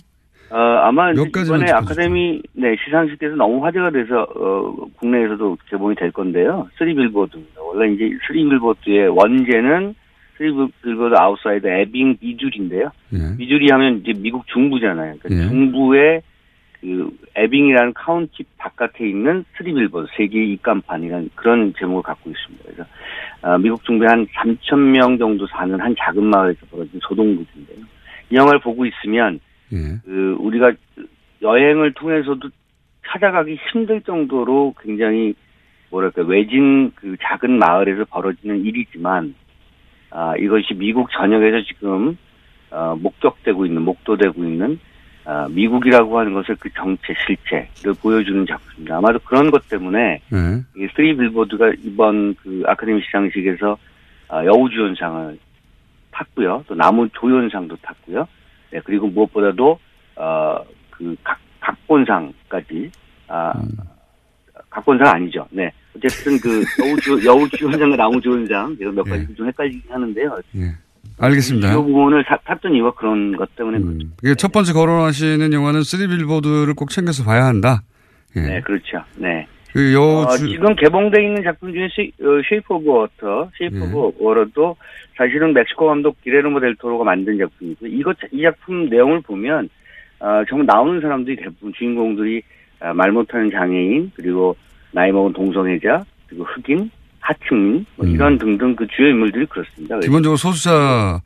[0.50, 1.72] 어, 아마 이번에.
[1.72, 6.68] 아카데미 네, 시상식에서 너무 화제가 돼서 어, 국내에서도 개봉이 될 건데요.
[6.78, 7.62] Three Billboard입니다.
[7.62, 9.96] 원래 이제 Three Billboard의 원제는
[10.38, 10.52] Three
[10.84, 12.92] Billboard Outside Ebbing Missouri인데요.
[13.14, 13.36] 예.
[13.38, 15.16] 미주리 하면 이제 미국 중부잖아요.
[15.20, 15.48] 그러니까 예.
[15.48, 16.22] 중부의
[16.82, 22.64] 그 에빙이라는 카운티 바깥에 있는 Three Billboard 세 개의 입간판이라는 그런 제목을 갖고 있습니다.
[22.66, 22.86] 그래서
[23.42, 27.78] 어, 미국 중부에 한 3천 명 정도 사는 한 작은 마을에서 벌어진 소동극인데요.
[28.30, 29.40] 이 영화를 보고 있으면
[29.74, 30.00] 예.
[30.04, 30.74] 그 우리가
[31.42, 32.50] 여행을 통해서도
[33.08, 35.34] 찾아가기 힘들 정도로 굉장히
[35.90, 39.36] 뭐랄까 외진 그 작은 마을에서 벌어지는 일이지만
[40.10, 42.18] 아 이것이 미국 전역에서 지금
[42.72, 44.80] 어, 목격되고 있는 목도되고 있는
[45.26, 48.98] 어, 미국이라고 하는 것을 그 정체 실체를 보여주는 작품입니다.
[48.98, 50.64] 아마도 그런 것 때문에 네.
[50.78, 53.78] 이 Three Billboard가 이번 그 아카데미 시상식에서
[54.28, 55.38] 아, 여우주연상을
[56.12, 56.64] 탔고요.
[56.68, 58.28] 또 남우 조연상도 탔고요.
[58.76, 59.80] 네, 그리고 무엇보다도
[60.16, 61.16] 어그
[61.62, 62.92] 각본상까지
[63.30, 63.54] 아
[64.70, 65.48] 각본상 아니죠.
[65.52, 65.72] 네.
[65.96, 70.40] 어쨌든 그 여우주 여우주연상과 남우조연상 이런 몇 가지 좀 헷갈리긴 하는데요.
[70.58, 70.72] 예.
[71.18, 71.72] 알겠습니다.
[71.72, 76.08] 이 부분을 타- 탔던 이유가 그런 것 때문에 음, 이게 첫 번째 거론하시는 영화는 Three
[76.08, 77.84] Billboard를 꼭 챙겨서 봐야 한다.
[78.36, 78.42] 예.
[78.42, 79.02] 네, 그렇죠.
[79.16, 79.48] 네.
[79.76, 83.76] 그 여우 어, 주, 지금 개봉돼 있는 작품 중에 시, 어, Shape of Water, Shape
[83.76, 83.82] 예.
[83.82, 84.78] of Water도
[85.18, 89.68] 사실은 멕시코 감독 기예르모 델 토로가 만든 작품이고 이거 이 작품 내용을 보면
[90.22, 92.42] 어, 정말 나오는 사람들이 대부분 주인공들이
[92.80, 94.56] 어, 말 못하는 장애인 그리고
[94.94, 98.12] 나이 먹은 동성애자 그리고 흑인 하층민 뭐 음.
[98.14, 100.00] 이런 등등 그 주요 인물들이 그렇습니다.
[100.00, 101.20] 기본적으로 소수자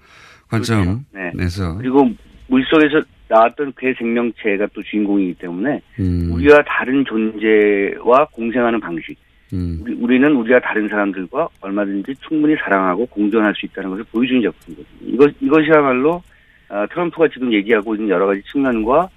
[0.50, 1.74] 관점에서 그렇죠.
[1.74, 1.78] 네.
[1.78, 2.10] 그리고
[2.48, 9.16] 물 속에서 나왔던 그 생명체가 또 주인공이기 때문에 음, 우리와 다른 존재와 공생하는 방식.
[9.54, 14.42] 음, 우리, 우리 는 우리와 다른 사람들과 얼마든지 충분히 사랑하고 공존할 수 있다는 것을 보여주는
[14.42, 15.14] 작품이거든요.
[15.14, 16.22] 이것, 이것이야말로,
[16.70, 19.10] 어, 트럼프가 지금 얘기하고 있는 여러 가지 측면과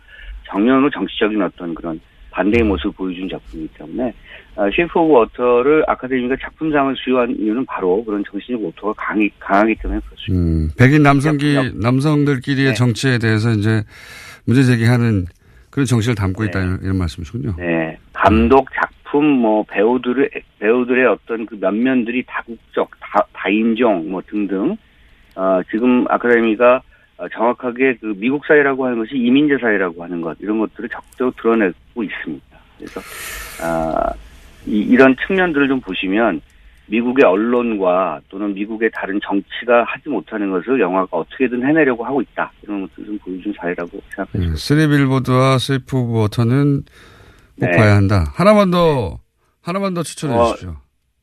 [0.44, 2.01] 정면으로 정치적인 어떤 그런
[2.33, 4.12] 반대의 모습을 보여준 작품이기 때문에,
[4.57, 10.01] 어, Shape of Water를 아카데미가 작품상을 수여한 이유는 바로 그런 정신적 모토가 강이, 강하기 때문에
[10.07, 10.33] 그렇습니다.
[10.45, 12.75] 음, 백인 남성기 역- 남성들끼리의 네.
[12.75, 13.83] 정치에 대해서 이제
[14.47, 15.27] 문제 제기하는
[15.71, 17.55] 그런 정신을 담고 있다 이런, 이런 말씀이시군요.
[17.59, 17.97] 네.
[18.12, 24.77] 감독, 작품, 뭐, 배우들의, 배우들의 어떤 그 면면들이 다국적, 다, 다인종, 뭐, 등등,
[25.35, 26.81] 어, 지금 아카데미가 어,
[27.33, 32.59] 정확하게 그 미국 사회라고 하는 것이 이민자 사회라고 하는 것, 이런 것들을 적극적으로 드러내고 있습니다.
[32.79, 33.01] 그래서,
[33.62, 34.12] 아,
[34.66, 36.40] 이, 이런 측면들을 좀 보시면,
[36.87, 42.51] 미국의 언론과 또는 미국의 다른 정치가 하지 못하는 것을 영화가 어떻게든 해내려고 하고 있다.
[42.62, 44.53] 이런 것들을 좀 보여준 사례라고 생각합니다.
[44.53, 46.83] 네, Three Billboard와 Shape of Water는
[47.61, 47.70] 꼭 네.
[47.77, 48.25] 봐야 한다.
[48.35, 49.18] 하나만 더
[49.62, 50.77] 하나만 더 추천해 어, 주십시오.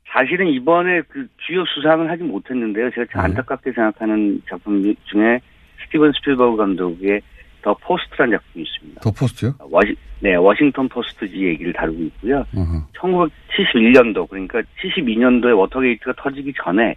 [0.07, 2.89] 사실은 이번에 그 주요 수상을 하지 못했는데요.
[2.91, 3.25] 제가 참 네.
[3.27, 5.39] 안타깝게 생각하는 작품 중에
[5.85, 7.21] 스티븐 스필버그 감독의
[7.61, 9.01] The Post라는 작품이 있습니다.
[9.01, 9.53] The Post요?
[9.59, 12.45] 워시, 네, 워싱턴 포스트지 얘기를 다루고 있고요.
[12.55, 12.87] 어허.
[12.95, 16.95] 1971년도, 그러니까 72년도에 워터게이트가 터지기 전에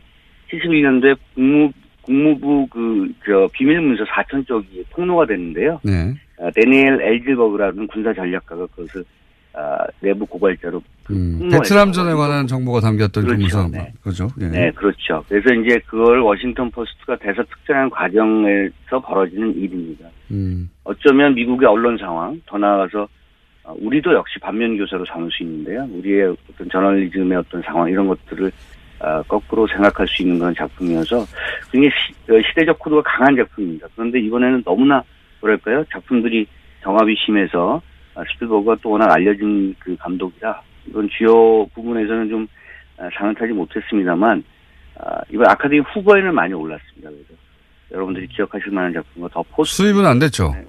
[0.50, 5.80] 71년도에 국무, 국무부 그, 저, 비밀문서 4천 쪽이 폭로가 됐는데요.
[5.82, 6.14] 네.
[6.38, 9.04] 어, 대니얼 엘즈버그라는 군사 전략가가 그것을
[9.54, 11.58] 어, 내부 고발자로 음, 폭로했죠.
[11.62, 13.58] 베트남전에 관한 정보가 담겼던 그렇죠.
[13.58, 13.92] 공문서 네.
[14.02, 14.28] 그죠?
[14.40, 14.46] 예.
[14.48, 15.24] 네, 그렇죠.
[15.28, 20.08] 그래서 이제 그걸 워싱턴 포스트가 대서특필한 과정에서 벌어지는 일입니다.
[20.30, 23.08] 음, 어쩌면 미국의 언론 상황, 더 나아가서
[23.64, 25.88] 어, 우리도 역시 반면 교사로 삼을 수 있는데요.
[25.92, 28.50] 우리의 어떤 저널리즘의 어떤 상황 이런 것들을
[28.98, 31.24] 어, 거꾸로 생각할 수 있는 그런 작품이어서
[31.70, 33.86] 굉장히 시, 어, 시대적 코드가 강한 작품입니다.
[33.94, 35.02] 그런데 이번에는 너무나
[35.40, 35.84] 뭐랄까요?
[35.92, 36.46] 작품들이
[36.82, 42.46] 경합이 심해서 아, 스필버그가 또 워낙 알려진 그 감독이라 이번 주요 부분에서는 좀
[42.98, 44.44] 아, 상을 타지 못했습니다만
[44.98, 47.10] 아, 이번 아카데미 후보에는 많이 올랐습니다.
[47.10, 47.34] 그래서
[47.92, 50.52] 여러분들이 기억하실 만한 작품과 The Post 수입은 안 됐죠.
[50.54, 50.64] 네.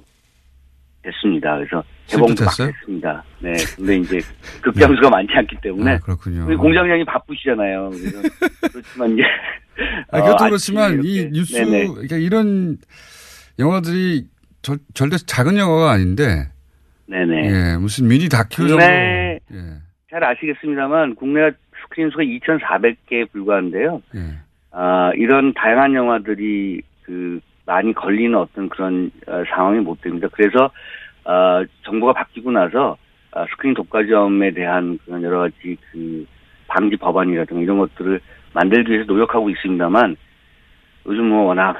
[1.03, 1.57] 됐습니다.
[1.57, 2.45] 그래서 개봉도?
[2.45, 3.23] 됐습니다.
[3.39, 3.53] 네.
[3.75, 4.19] 근데 이제
[4.61, 6.45] 극장수가 많지 않기 때문에 아, 그렇군요.
[6.57, 7.91] 공장장이 바쁘시잖아요.
[8.71, 9.23] 그렇지만 이제
[10.11, 11.87] 아, 어, 그것도 아침에 그렇지만 이 뉴스 네네.
[11.87, 12.77] 그러니까 이런
[13.59, 14.27] 영화들이
[14.61, 16.52] 절, 절대 작은 영화가 아닌데
[17.13, 17.45] 네네.
[17.45, 19.59] 예, 무슨 미니 다큐 정도 국내- 예,
[20.09, 21.51] 잘 아시겠습니다만 국내
[21.83, 24.01] 스크린 수가 2,400개에 불과한데요.
[24.15, 24.19] 예.
[24.71, 30.27] 아, 이런 다양한 영화들이 그 많이 걸리는 어떤 그런 어, 상황이 못 됩니다.
[30.31, 30.71] 그래서
[31.25, 32.97] 어, 정부가 바뀌고 나서
[33.31, 36.25] 어, 스크린 독과점에 대한 그런 여러 가지 그
[36.67, 38.19] 방지 법안이라든가 이런 것들을
[38.53, 40.15] 만들기 위해서 노력하고 있습니다만
[41.05, 41.75] 요즘 뭐 워낙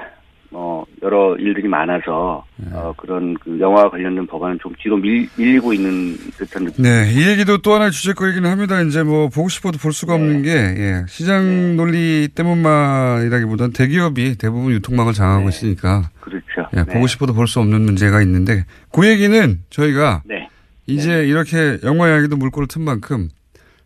[0.53, 6.15] 뭐 여러 일들이 많아서 어, 그런 그 영화와 관련된 법안은 좀 뒤로 밀, 밀리고 있는
[6.37, 6.83] 듯한 느낌.
[6.83, 8.79] 네, 이 얘기도 또 하나의 주제거리긴 합니다.
[8.81, 10.21] 이제 뭐 보고 싶어도 볼 수가 네.
[10.23, 15.49] 없는 게 예, 시장 논리 때문만이라기보다는 대기업이 대부분 유통망을 장악하고 네.
[15.49, 16.69] 있으니까 그렇죠.
[16.75, 16.85] 예, 네.
[16.85, 20.47] 보고 싶어도 볼 수 없는 문제가 있는데 그 얘기는 저희가 네.
[20.85, 23.29] 이제 이렇게 영화 이야기도 물꼬를 튼 만큼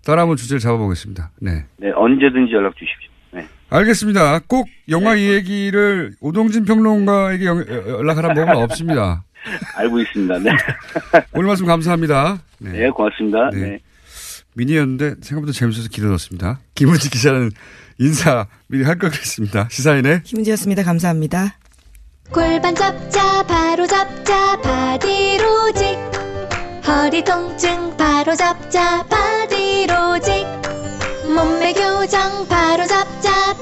[0.06, 1.32] 따라 한번 주제를 잡아보겠습니다.
[1.42, 1.64] 네.
[1.78, 3.10] 네, 언제든지 연락 주십시오.
[3.70, 3.78] 네.
[3.78, 4.40] 알겠습니다.
[4.48, 9.24] 꼭 영화 이 얘기를 오동진 평론가에게 연- 연락하라는 법은 없습니다.
[9.76, 10.40] 알고 있습니다.
[10.40, 10.52] 네.
[11.34, 12.40] 오늘 말씀 감사합니다.
[12.60, 12.72] 네.
[12.72, 13.50] 네, 고맙습니다.
[13.54, 13.60] 네.
[13.60, 13.80] 네.
[14.56, 16.60] 미니였는데 생각보다 재밌어서 길어졌습니다.
[16.76, 17.52] 김은지 기자는
[18.00, 19.68] 인사 미리 할걸 그랬습니다.
[19.70, 20.84] 시사인의 김은지였습니다.
[20.84, 21.58] 감사합니다.
[22.32, 25.98] 골반 잡자 바로 잡자 바디로직
[26.88, 30.46] 허리 통증 바로 잡자 바디로직
[31.34, 33.30] 몸매 교정 바로 잡자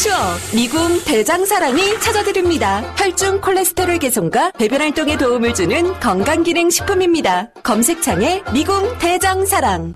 [0.00, 0.16] 추억,
[0.54, 2.82] 미궁 대장사랑이 찾아드립니다.
[2.96, 7.48] 혈중 콜레스테롤 개선과 배변 활동에 도움을 주는 건강기능식품입니다.
[7.64, 9.94] 검색창에 미궁 대장사랑.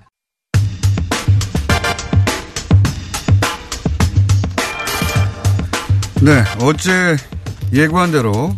[6.20, 7.16] 네, 어제
[7.72, 8.56] 예고한 대로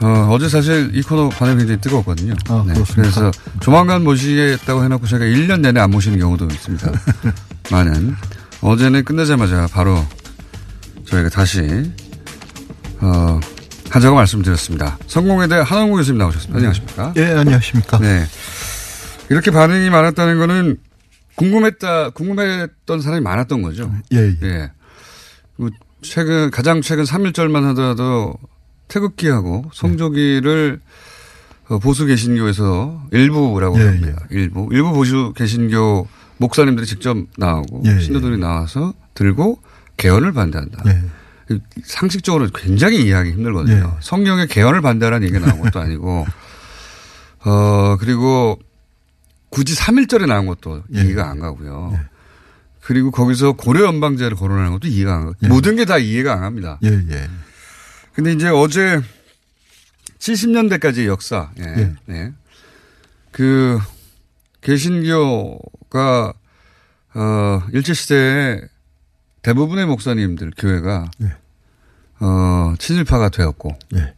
[0.00, 2.34] 어, 제 사실 이 코너 반응이 굉장히 뜨거웠거든요.
[2.48, 6.92] 아, 네, 그래서 조만간 모시겠다고 해놓고 제가 1년 내내 안 모시는 경우도 있습니다.
[7.70, 8.16] 많은.
[8.62, 10.04] 어제는 끝나자마자 바로
[11.10, 11.60] 저희가 다시
[13.00, 13.40] 어,
[13.90, 14.96] 하자고 말씀드렸습니다.
[15.06, 16.56] 성공회대 한원구 교수님 나오셨습니다.
[16.58, 17.12] 안녕하십니까?
[17.16, 17.98] 예, 안녕하십니까?
[17.98, 18.24] 네.
[19.28, 20.76] 이렇게 반응이 많았다는 거는
[21.34, 23.92] 궁금했다, 궁금했던 사람이 많았던 거죠.
[24.12, 24.36] 예, 예.
[24.42, 24.70] 예.
[25.56, 25.70] 그
[26.02, 28.34] 최근, 가장 최근 3일절만 하더라도
[28.88, 30.80] 태극기하고 성조기를
[31.68, 34.26] 어, 보수 개신교에서 일부라고 예, 합니다.
[34.30, 34.68] 일부.
[34.72, 36.06] 일부 보수 개신교
[36.38, 38.00] 목사님들이 직접 나오고 예, 예.
[38.00, 39.60] 신도들이 나와서 들고
[40.00, 40.82] 개헌을 반대한다.
[40.86, 41.02] 예.
[41.84, 43.94] 상식적으로 굉장히 이해하기 힘들거든요.
[43.96, 44.00] 예.
[44.00, 46.26] 성경에 개헌을 반대하라는 얘기가 나온 것도 아니고,
[47.44, 48.58] 어, 그리고
[49.50, 51.02] 굳이 3일절에 나온 것도 예.
[51.02, 51.98] 이해가 안 가고요.
[52.82, 55.48] 그리고 거기서 고려 연방제를 거론하는 것도 이해가 안 가고, 예.
[55.48, 56.78] 모든 게 다 이해가 안 갑니다.
[56.84, 57.28] 예, 예.
[58.14, 59.00] 근데 이제 어제
[60.18, 61.64] 70년대까지 역사, 예.
[61.78, 61.92] 예.
[62.06, 62.32] 네.
[63.32, 63.78] 그,
[64.60, 66.32] 개신교가,
[67.14, 68.60] 어, 일제시대에
[69.42, 71.32] 대부분의 목사님들, 교회가, 예.
[72.24, 74.14] 어, 친일파가 되었고, 예.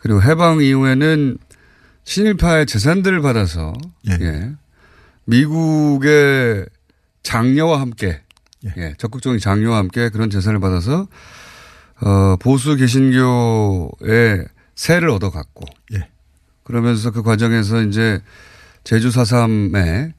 [0.00, 1.38] 그리고 해방 이후에는
[2.04, 3.72] 친일파의 재산들을 받아서,
[4.08, 4.52] 예.
[5.24, 6.66] 미국의
[7.22, 8.22] 장려와 함께,
[8.76, 8.94] 예.
[8.98, 11.06] 적극적인 장려와 함께 그런 재산을 받아서,
[12.00, 16.08] 어, 보수 개신교의 세를 얻어갔고, 예.
[16.64, 18.20] 그러면서 그 과정에서 이제
[18.82, 20.12] 제주 4.3에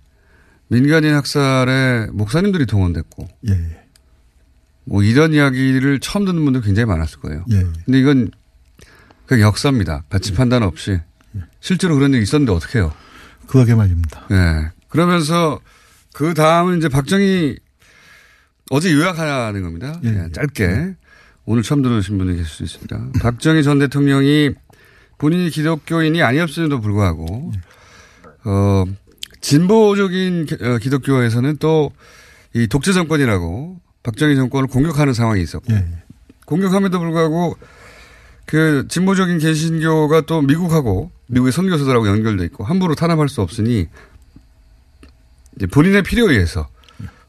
[0.68, 3.81] 민간인 학살에 목사님들이 동원됐고, 예, 예.
[4.86, 7.46] 뭐 이런 이야기를 처음 듣는 분들 굉장히 많았을 거예요.
[7.52, 7.66] 예, 예.
[7.86, 8.32] 근데 이건
[9.26, 10.04] 그냥 역사입니다.
[10.10, 11.00] 배치 판단 없이.
[11.60, 12.94] 실제로 그런 일이 있었는데 어떻게 해요?
[13.48, 14.28] 그러게 말입니다.
[14.32, 14.72] 예.
[14.90, 15.60] 그러면서
[16.14, 17.58] 그 다음은 이제 박정희
[18.72, 20.00] 어제 요약하는 겁니다.
[20.04, 20.96] 예, 짧게.
[21.46, 23.20] 오늘 처음 들으신 분이 계실 수 있습니다.
[23.22, 24.52] 박정희 전 대통령이
[25.18, 27.52] 본인이 기독교인이 아니었음에도 불구하고,
[28.46, 28.86] 어,
[29.42, 31.92] 진보적인 기- 어, 기독교에서는 또
[32.54, 35.74] 이 독재 정권이라고 박정희 정권을 공격하는 상황이 있었고,
[36.46, 37.58] 공격함에도 불구하고
[38.46, 43.88] 그 진보적인 개신교가 또 미국하고 미국의 선교사들하고 연결돼 있고 함부로 탄압할 수 없으니
[45.56, 46.68] 이제 본인의 필요에 의해서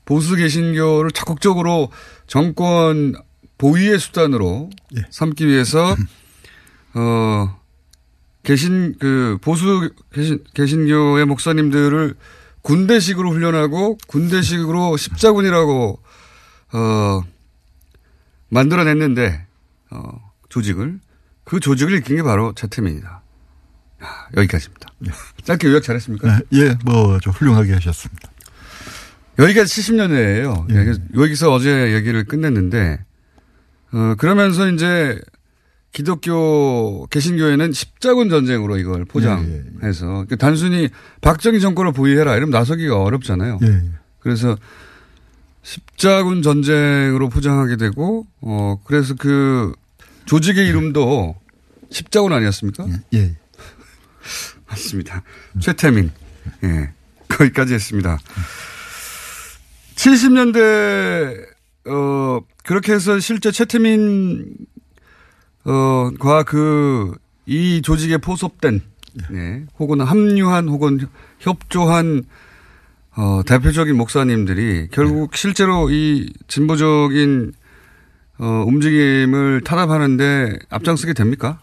[0.04, 1.90] 보수 개신교를 적극적으로
[2.26, 3.14] 정권
[3.58, 4.70] 보위의 수단으로
[5.10, 5.94] 삼기 위해서
[6.94, 7.56] 어
[8.42, 12.16] 개신 그 보수 개신 개신교의 목사님들을
[12.62, 16.00] 군대식으로 훈련하고 군대식으로 십자군이라고
[16.72, 17.22] 어
[18.48, 19.46] 만들어냈는데
[19.90, 21.00] 어 조직을
[21.44, 23.22] 그 조직을 이끈 게 바로 최태민이다.
[24.04, 24.88] 야, 여기까지입니다.
[25.44, 26.40] 짧게 요약 잘했습니까?
[26.54, 28.30] 예, 뭐, 좀 훌륭하게 하셨습니다.
[29.38, 31.16] 여기가 70년대예요.
[31.16, 33.04] 여기서 어제 얘기를 끝냈는데
[33.92, 35.18] 어 그러면서 이제
[35.92, 40.88] 기독교 개신교회는 십자군 전쟁으로 이걸 포장해서 그 단순히
[41.20, 43.58] 박정희 정권을 보위해라 이러면 나서기가 어렵잖아요.
[43.62, 43.82] 예.
[44.18, 44.56] 그래서
[45.62, 49.72] 십자군 전쟁으로 포장하게 되고 어 그래서 그
[50.26, 51.36] 조직의 이름도
[51.90, 52.86] 십자군 아니었습니까?
[53.14, 53.36] 예.
[54.68, 55.22] 맞습니다.
[55.60, 56.10] 최태민.
[56.64, 56.92] 예.
[57.28, 58.18] 거기까지 했습니다.
[59.96, 61.46] 70년대
[61.86, 64.56] 어 그렇게 해서 실제 최태민
[65.64, 67.14] 어과 그
[67.46, 68.80] 이 조직에 포섭된
[69.32, 69.64] 예.
[69.78, 71.08] 혹은 합류한 혹은
[71.40, 72.22] 협조한
[73.14, 77.52] 어 대표적인 목사님들이 결국 실제로 이 진보적인
[78.38, 81.60] 어 움직임을 탄압하는데 앞장서게 됩니까?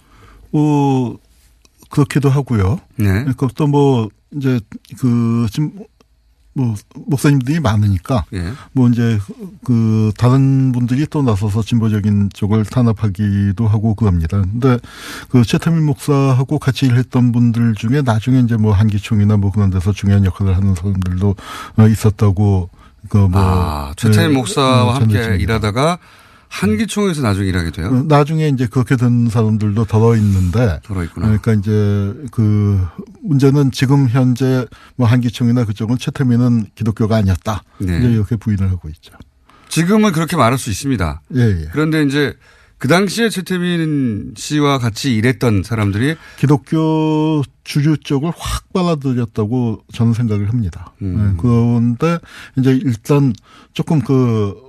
[0.51, 1.15] 어,
[1.89, 2.79] 그렇기도 하고요.
[2.95, 3.25] 네.
[3.25, 4.59] 그것도 뭐, 이제,
[4.99, 5.71] 그, 지금,
[6.59, 6.75] 뭐,
[7.07, 8.51] 목사님들이 많으니까, 예.
[8.73, 9.19] 뭐, 이제,
[9.63, 14.41] 그, 다른 분들이 또 나서서 진보적인 쪽을 탄압하기도 하고 그럽니다.
[14.41, 14.77] 근데,
[15.29, 20.25] 그, 최태민 목사하고 같이 일했던 분들 중에 나중에 이제 뭐, 한기총이나 뭐 그런 데서 중요한
[20.25, 21.35] 역할을 하는 사람들도
[21.77, 22.69] 어, 있었다고,
[23.07, 23.31] 그, 뭐.
[23.35, 25.37] 아, 최태민 네, 목사와 어, 함께.
[25.39, 25.99] 일하다가
[26.49, 27.87] 한기총에서 나중에 일하게 돼요.
[27.87, 30.79] 어, 나중에 이제 그렇게 된 사람들도 덜어 있는데.
[30.83, 31.27] 덜어 있구나.
[31.27, 32.85] 그러니까 이제 그
[33.23, 37.63] 문제는 지금 현재 뭐 한기총이나 그쪽은 최태민은 기독교가 아니었다.
[37.77, 37.99] 네.
[37.99, 39.13] 이제 이렇게 부인을 하고 있죠.
[39.69, 41.21] 지금은 그렇게 말할 수 있습니다.
[41.35, 41.69] 예, 예.
[41.71, 42.35] 그런데 이제
[42.79, 50.93] 그 당시에 최태민 씨와 같이 일했던 사람들이 기독교 주류 쪽을 확 빨아들였다고 저는 생각을 합니다.
[51.01, 51.15] 음.
[51.17, 52.19] 네, 그런데
[52.57, 53.33] 이제 일단
[53.73, 54.68] 조금 그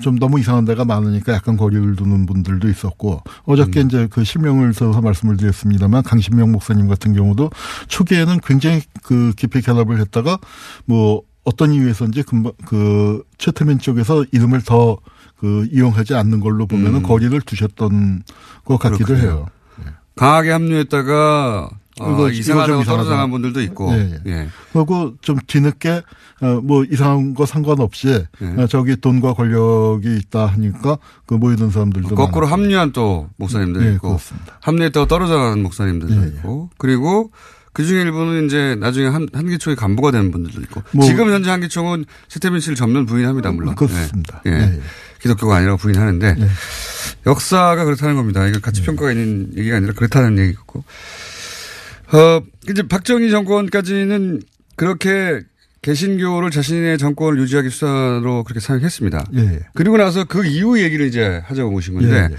[0.00, 3.86] 좀 너무 이상한 데가 많으니까 약간 거리를 두는 분들도 있었고 어저께 음.
[3.86, 7.50] 이제 그 실명을 써서 말씀을 드렸습니다만 강신명 목사님 같은 경우도
[7.88, 10.38] 초기에는 굉장히 그 깊이 결합을 했다가
[10.86, 14.98] 뭐 어떤 이유에서인지 금방 그 최태민 쪽에서 이름을 더
[15.42, 17.02] 그 이용하지 않는 걸로 보면은 음.
[17.02, 18.22] 거리를 두셨던
[18.64, 19.28] 것 같기도 그렇군요.
[19.28, 19.46] 해요.
[20.14, 23.30] 강하게 합류했다가 어, 이거- 이상하다고 이거 좀 떨어져 나간.
[23.30, 23.92] 분들도 있고.
[23.92, 24.30] 예, 예.
[24.32, 24.48] 예.
[24.72, 26.02] 그리고 좀 뒤늦게
[26.40, 28.08] 어, 뭐 이상한 거 상관없이
[28.42, 28.46] 예.
[28.62, 32.62] 어, 저기 돈과 권력이 있다 하니까 그 모이는 사람들도 거꾸로 많았고.
[32.62, 34.58] 합류한 또 목사님들 예, 있고 그렇습니다.
[34.60, 37.30] 합류했다가 떨어져 나간 목사님들도 예, 있고 그리고
[37.74, 42.04] 그 중에 일부는 이제 나중에 한, 한기총의 간부가 되는 분들도 있고 뭐- 지금 현재 한기총은
[42.28, 44.42] 최태민 씨를 전면 부인합니다 물론 그렇습니다.
[44.46, 44.50] 예.
[44.50, 44.54] 예.
[44.56, 44.80] 예, 예.
[45.20, 46.36] 기독교가 아니라고 부인하는데
[47.26, 48.46] 역사가 그렇다는 겁니다.
[48.48, 50.82] 이거 가치 평가가 있는 얘기가 아니라 그렇다는 얘기고.
[52.12, 54.42] 어 이제 박정희 정권까지는
[54.76, 55.40] 그렇게
[55.82, 59.24] 개신교를 자신의 정권을 유지하기 수단으로 그렇게 사용했습니다.
[59.34, 59.60] 예, 예.
[59.74, 62.36] 그리고 나서 그 이후 얘기를 이제 하자고 모신 건데 예, 예.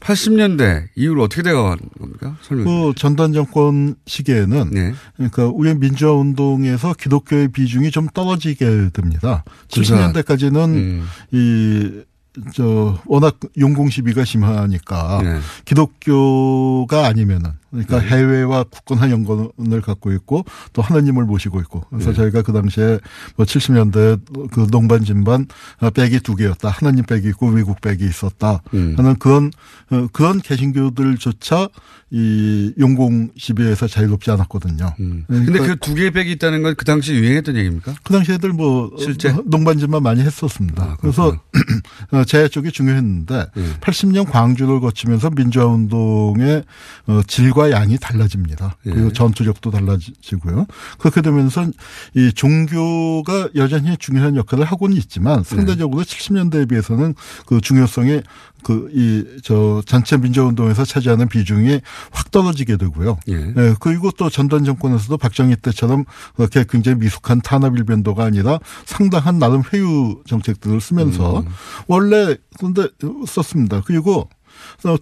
[0.00, 2.36] 80년대 이후로 어떻게 돼가는 겁니까?
[2.42, 2.66] 설명.
[2.66, 4.94] 그 전단 정권 시기에는 네.
[5.16, 9.42] 그러니까 우리 민주화 운동에서 기독교의 비중이 좀 떨어지게 됩니다.
[9.72, 11.08] 그러니까, 70년대까지는 음.
[11.32, 15.38] 이저 워낙 용공 시비가 심하니까 네.
[15.64, 17.52] 기독교가 아니면은
[17.84, 22.16] 그러니까 해외와 굳건한 연관을 갖고 있고 또 하나님을 모시고 있고 그래서 네.
[22.16, 23.00] 저희가 그 당시에
[23.36, 25.46] 뭐 70년대 그 농반 진반
[25.80, 28.94] 어, 백이 두 개였다 하나님 백이 있고 외국 백이 있었다 음.
[28.96, 29.50] 하는 그런
[29.90, 31.68] 어, 그런 개신교들조차
[32.12, 34.94] 이 용공 시비에서 자유롭지 않았거든요.
[35.00, 35.24] 음.
[35.26, 37.94] 근데 그러니까 그두 개의 백이 있다는 건 그 당시 유행했던 얘기입니까?
[38.02, 39.30] 그 당시 애들 뭐 실제?
[39.30, 40.82] 어, 농반진만 많이 했었습니다.
[40.82, 41.36] 아, 그래서
[42.12, 43.62] 어, 제야 쪽이 중요했는데 예.
[43.80, 46.62] 80년 광주를 거치면서 민주화 운동의
[47.06, 48.76] 어, 질과 양이 달라집니다.
[48.86, 48.90] 예.
[48.90, 50.66] 그리고 전투력도 달라지고요.
[50.98, 51.66] 그렇게 되면서
[52.14, 57.14] 이 종교가 여전히 중요한 역할을 하고는 있지만 상대적으로 70년대에 비해서는
[57.46, 58.22] 그 중요성이
[58.62, 63.18] 그 이 저 전체 민주화 운동에서 차지하는 비중이 확 떨어지게 되고요.
[63.28, 63.34] 예.
[63.56, 66.04] 예, 그리고 또 전단 정권에서도 박정희 때처럼
[66.34, 71.46] 그렇게 굉장히 미숙한 탄압 일변도가 아니라 상당한 나름 회유 정책들을 쓰면서 음.
[71.86, 72.88] 원래 근데
[73.26, 73.82] 썼습니다.
[73.84, 74.28] 그리고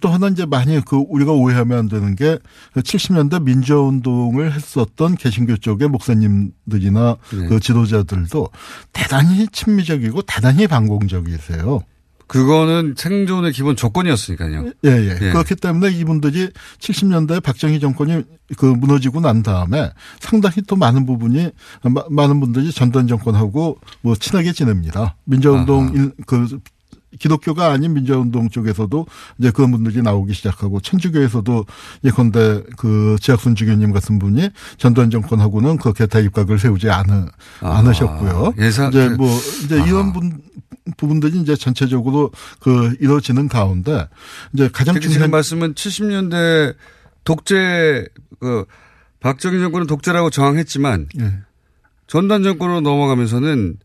[0.01, 2.39] 또 하나 이제 많이 그 우리가 오해하면 안 되는 게
[2.75, 7.47] 70년대 민주화 운동을 했었던 개신교 쪽의 목사님들이나 네.
[7.49, 8.49] 그 지도자들도
[8.93, 11.81] 대단히 친미적이고 대단히 반공적이세요.
[12.27, 14.71] 그거는 생존의 기본 조건이었으니까요.
[14.87, 15.11] 예, 예.
[15.21, 15.31] 예.
[15.33, 16.49] 그렇기 때문에 이분들이
[16.81, 18.23] 70년대 박정희 정권이
[18.57, 21.51] 그 무너지고 난 다음에 상당히 또 많은 부분이
[21.83, 25.17] 마- 많은 분들이 전단 정권하고 뭐 친하게 지냅니다.
[25.25, 26.59] 민주화운동 일- 그
[27.19, 29.07] 기독교가 아닌 민주화운동 쪽에서도
[29.39, 31.65] 이제 그런 분들이 나오기 시작하고 천주교에서도
[32.05, 37.27] 예컨대 그 지학순 주교님 같은 분이 전단 정권하고는 그렇게 대입각을 세우지 않으,
[37.61, 38.55] 아, 않으셨고요.
[38.59, 40.41] 예사- 이제 그- 뭐 이제 이런 분
[40.97, 44.07] 부분들이 이제 전체적으로 그 이루어지는 가운데
[44.53, 46.75] 이제 가장 중요한 말씀은 70년대
[47.25, 48.07] 독재
[48.39, 48.65] 그
[49.21, 51.33] 박정희 정권은 독재라고 저항했지만 예.
[52.07, 53.77] 전단 정권으로 넘어가면서는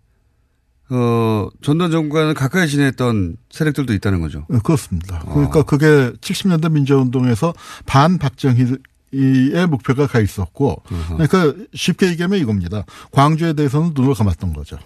[0.89, 4.45] 어, 전두환 정부과는 가까이 지냈던 세력들도 있다는 거죠.
[4.49, 5.19] 네, 그렇습니다.
[5.31, 5.85] 그러니까 그게
[6.21, 7.53] 70년대 민주운동에서
[7.85, 12.85] 반 박정희의 목표가 가 있었고, 그러니까 쉽게 얘기하면 이겁니다.
[13.11, 14.77] 광주에 대해서는 눈을 감았던 거죠.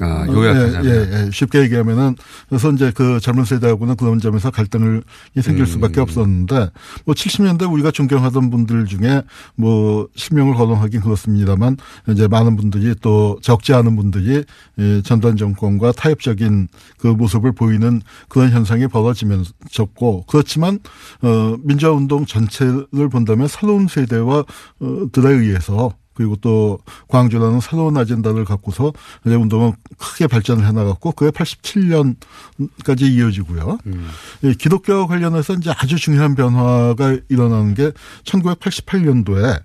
[0.00, 0.84] 아, 요약하자면.
[0.84, 1.30] 예, 예, 예.
[1.30, 2.16] 쉽게 얘기하면은
[2.48, 5.02] 그래서 이제 그 젊은 세대하고는 그런 점에서 갈등을
[5.40, 5.66] 생길 음.
[5.66, 6.70] 수밖에 없었는데
[7.04, 9.22] 뭐 70년대 우리가 존경하던 분들 중에
[9.54, 11.76] 뭐 실명을 거론하긴 그렇습니다만
[12.08, 14.44] 이제 많은 분들이 또 적지 않은 분들이
[14.78, 16.68] 예, 전단 정권과 타협적인
[16.98, 20.78] 그 모습을 보이는 그런 현상이 벌어지면서고 그렇지만
[21.22, 24.44] 어 민주화 운동 전체를 본다면 새로운 세대와
[24.80, 28.92] 어, 들에 의해서 그리고 또 광주라는 새로운 아젠다를 갖고서
[29.24, 33.78] 이제 운동은 크게 발전을 해나갔고 그게 87년까지 이어지고요.
[34.42, 37.92] 이 기독교와 관련해서 이제 아주 중요한 변화가 일어나는 게
[38.24, 39.62] 1988년도에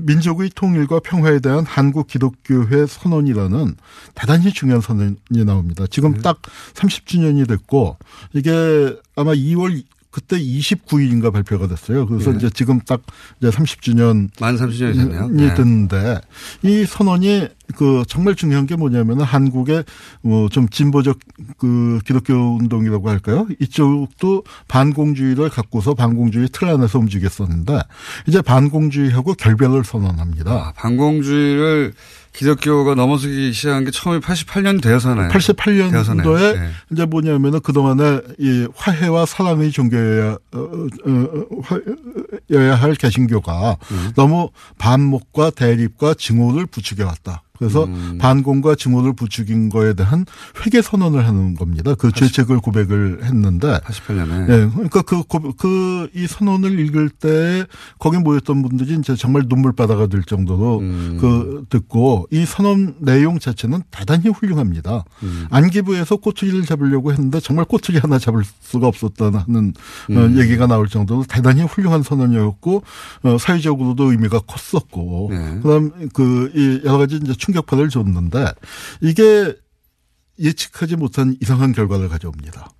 [0.00, 3.76] 민족의 통일과 평화에 대한 한국 기독교회 선언이라는
[4.16, 5.84] 대단히 중요한 선언이 나옵니다.
[5.88, 6.42] 지금 딱
[6.74, 7.96] 30주년이 됐고
[8.32, 9.84] 이게 아마 2월
[10.16, 12.06] 그때 29일인가 발표가 됐어요.
[12.06, 12.38] 그래서 네.
[12.38, 13.02] 이제 지금 딱
[13.38, 15.28] 이제 30주년 만 30주년이 됐네요.
[15.32, 15.54] 이 네.
[15.54, 16.22] 됐는데
[16.62, 19.84] 이 선언이 그 정말 중요한 게 뭐냐면은 한국의
[20.22, 21.18] 뭐 좀 진보적
[21.58, 23.46] 그 기독교 운동이라고 할까요?
[23.60, 27.80] 이쪽도 반공주의를 갖고서 반공주의 틀 안에서 움직였었는데
[28.26, 30.50] 이제 반공주의하고 결별을 선언합니다.
[30.50, 31.92] 아, 반공주의를
[32.36, 35.28] 기독교가 넘어서기 시작한 게 처음에 88년 되어서나요?
[35.28, 36.70] 88년도에 네.
[36.92, 40.66] 이제 뭐냐면은 그동안에 이 화해와 사랑의 종교여야, 어, 어,
[41.08, 44.12] 어, 할 개신교가 음.
[44.16, 47.42] 너무 반목과 대립과 증오를 부추겨왔다.
[47.58, 48.18] 그래서 음.
[48.20, 50.24] 반공과 증오를 부추긴 거에 대한
[50.64, 51.94] 회개 선언을 하는 겁니다.
[51.94, 53.78] 그 죄책을 고백을 했는데.
[53.78, 54.42] 88년에.
[54.42, 54.70] 예.
[54.72, 55.22] 그러니까 그,
[55.56, 57.64] 그, 이 선언을 읽을 때
[57.98, 61.18] 거기 모였던 분들이 이제 정말 눈물바다가 될 정도로 음.
[61.20, 65.04] 그 듣고 이 선언 내용 자체는 대단히 훌륭합니다.
[65.22, 65.46] 음.
[65.50, 70.38] 안기부에서 꼬투리를 잡으려고 했는데 정말 꼬투리 하나 잡을 수가 없었다는 어, 음.
[70.38, 72.82] 얘기가 나올 정도로 대단히 훌륭한 선언이었고
[73.22, 75.60] 어, 사회적으로도 의미가 컸었고 네.
[75.62, 78.52] 그다음 그 이 여러 가지 이제 충격파를 줬는데
[79.00, 79.54] 이게
[80.38, 82.70] 예측하지 못한 이상한 결과를 가져옵니다.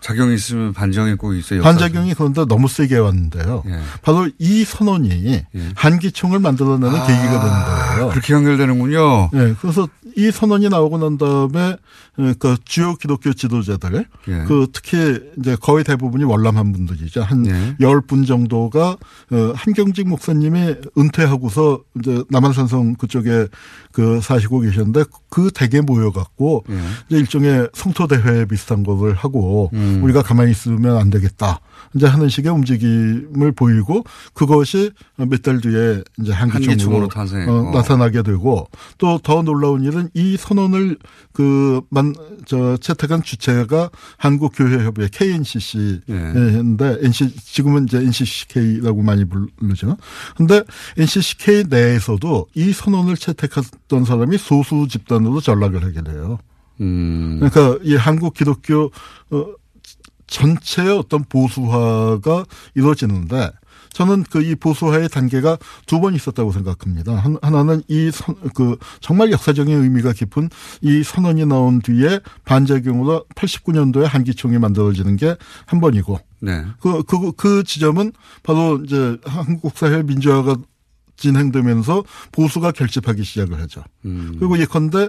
[0.00, 1.62] 작용이 있으면 반작용이 꼭 있어요.
[1.62, 3.62] 반작용이 그런데 너무 세게 왔는데요.
[3.66, 3.80] 예.
[4.02, 5.44] 바로 이 선언이
[5.76, 8.10] 한기총을 만들어내는 아, 계기가 되는 거예요.
[8.10, 9.30] 그렇게 연결되는군요.
[9.32, 11.78] 네, 그래서 이 선언이 나오고 난 다음에
[12.38, 14.44] 그 주요 기독교 지도자들, 예.
[14.46, 17.22] 그 특히 이제 거의 대부분이 월남한 분들이죠.
[17.22, 17.76] 한 예.
[17.80, 18.96] 열분 정도가
[19.32, 23.48] 어, 한경직 목사님이 은퇴하고서 이제 남한산성 그쪽에
[23.92, 26.74] 그 사시고 계셨는데 그 댁에 모여 갖고 예.
[27.08, 30.00] 이제 일종의 성토 대회 비슷한 것을 하고 음.
[30.04, 31.60] 우리가 가만히 있으면 안 되겠다.
[31.94, 34.04] 이제 하는 식의 움직임을 보이고
[34.34, 37.52] 그것이 몇 달 뒤에 이제 한기총으로 탄생했고.
[37.52, 40.96] 어, 나타나게 되고 또 더 놀라운 일은 이 선언을
[41.32, 42.03] 그 만
[42.46, 49.96] 저 채택한 주체가 한국교회협회 KNCC인데 NC 지금은 이제 NCCK라고 많이 부르죠.
[50.36, 50.62] 근데
[50.98, 56.38] NCCK 내에서도 이 선언을 채택했던 사람이 소수 집단으로 전락을 하게 돼요.
[56.80, 57.40] 음.
[57.40, 58.90] 그러니까 이 한국 기독교
[59.30, 59.46] 어,
[60.26, 62.44] 전체의 어떤 보수화가
[62.74, 63.50] 이루어지는데
[63.94, 67.14] 저는 그 이 보수화의 단계가 두 번 있었다고 생각합니다.
[67.16, 70.50] 한- 하나는 이 선, 그 정말 역사적인 의미가 깊은
[70.82, 75.36] 이 선언이 나온 뒤에 반작용으로 89년도에 한기총이 만들어지는 게
[75.66, 76.64] 한 번이고 네.
[76.80, 80.56] 그, 그, 그 지점은 바로 이제 한국 사회 민주화가
[81.16, 83.82] 진행되면서 보수가 결집하기 시작을 하죠.
[84.04, 84.36] 음.
[84.38, 85.08] 그리고 예컨대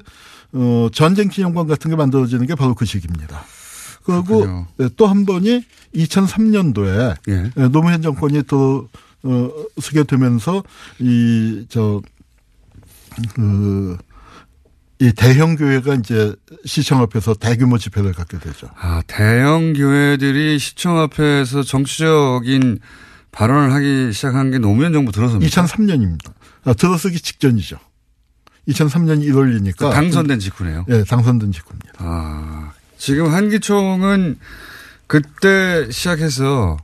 [0.54, 3.44] 어, 전쟁 기념관 같은 게 만들어지는 게 바로 그 시기입니다.
[4.06, 4.66] 그리고
[4.98, 5.64] 또 한 번이
[5.96, 7.68] 2003년도에 예.
[7.70, 8.88] 노무현 정권이 또
[9.24, 9.50] 어,
[9.82, 10.64] 서게 되면서
[11.00, 12.02] 이 저
[13.34, 13.98] 그,
[15.00, 16.36] 이 대형 교회가 이제
[16.66, 18.68] 시청 앞에서 대규모 집회를 갖게 되죠.
[18.78, 22.80] 아, 대형 교회들이 시청 앞에서 정치적인
[23.32, 25.64] 발언을 하기 시작한 게 노무현 정부 들어서입니다.
[25.64, 26.32] 2003년입니다.
[26.66, 27.78] 아, 들어서기 직전이죠.
[28.70, 29.92] 2003년 1월이니까.
[29.92, 30.86] 당선된 직후네요.
[30.90, 31.94] 예, 당선된 직후입니다.
[32.00, 32.72] 아,
[33.06, 34.40] 지금 한기총은
[35.06, 36.76] 그때 시작해서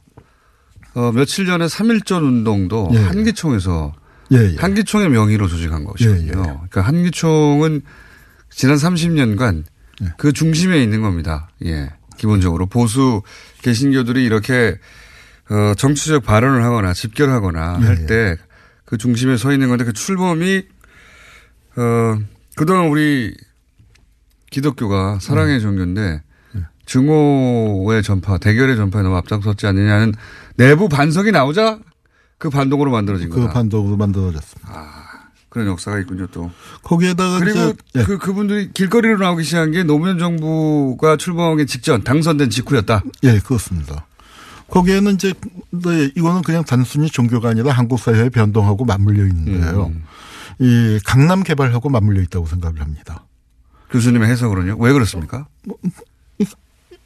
[0.94, 3.02] 어, 며칠 전에 3.1전 운동도 예, 예.
[3.06, 3.92] 한기총에서
[4.34, 4.56] 예, 예.
[4.56, 6.28] 한기총의 명의로 조직한 것이거든요.
[6.28, 6.44] 예, 예.
[6.44, 7.82] 그러니까 한기총은
[8.52, 9.64] 지난 30년간
[10.04, 10.14] 예.
[10.20, 11.50] 그 중심에 있는 겁니다.
[11.66, 11.92] 예.
[12.18, 13.24] 기본적으로 보수
[13.64, 14.78] 개신교들이 이렇게
[15.50, 18.38] 어, 정치적 발언을 하거나 집결하거나 예, 할때
[18.86, 20.68] 그 중심에 서 있는 건데 그 출범이
[21.78, 22.20] 어,
[22.56, 23.36] 그동안 우리
[24.52, 25.62] 기독교가 사랑의 음.
[25.62, 26.22] 종교인데
[26.86, 30.14] 증오의 전파, 대결의 전파에 너무 앞장섰지 않느냐는
[30.58, 31.80] 내부 반성이 나오자
[32.38, 33.54] 그 반동으로 만들어진 그 거다.
[33.54, 35.02] 반동으로 만들어졌습니다.
[35.50, 36.50] 그런 역사가 있군요, 또.
[36.84, 38.04] 거기에다가 그리고 예.
[38.04, 43.04] 그, 그분들이 길거리로 나오기 시작한 게 노무현 정부가 출범하기 직전, 당선된 직후였다.
[43.24, 44.08] 예, 그렇습니다.
[44.70, 45.34] 거기에는 이제
[45.72, 49.92] 네, 이거는 그냥 단순히 종교가 아니라 한국 사회의 변동하고 맞물려 있는데요.
[49.94, 50.04] 음.
[50.60, 53.26] 이 강남 개발하고 맞물려 있다고 생각을 합니다.
[53.92, 54.78] 교수님의 해석으로는요?
[54.80, 55.48] 왜 그렇습니까?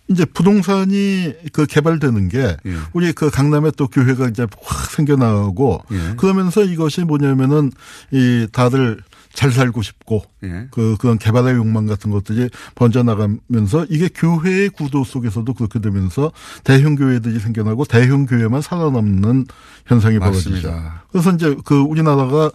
[0.07, 2.75] 이제 부동산이 그 개발되는 게 예.
[2.93, 6.15] 우리 그 강남에 또 교회가 이제 확 생겨나고 예.
[6.15, 7.71] 그러면서 이것이 뭐냐면은
[8.11, 9.01] 이 다들
[9.33, 10.67] 잘 살고 싶고 예.
[10.69, 16.31] 그 그런 개발의 욕망 같은 것들이 번져 나가면서 이게 교회의 구도 속에서도 그렇게 되면서
[16.63, 19.45] 대형 교회들이 생겨나고 대형 교회만 살아남는
[19.87, 20.51] 현상이 벌어지죠.
[20.51, 21.03] 맞습니다.
[21.11, 22.51] 그래서 이제 그 우리나라가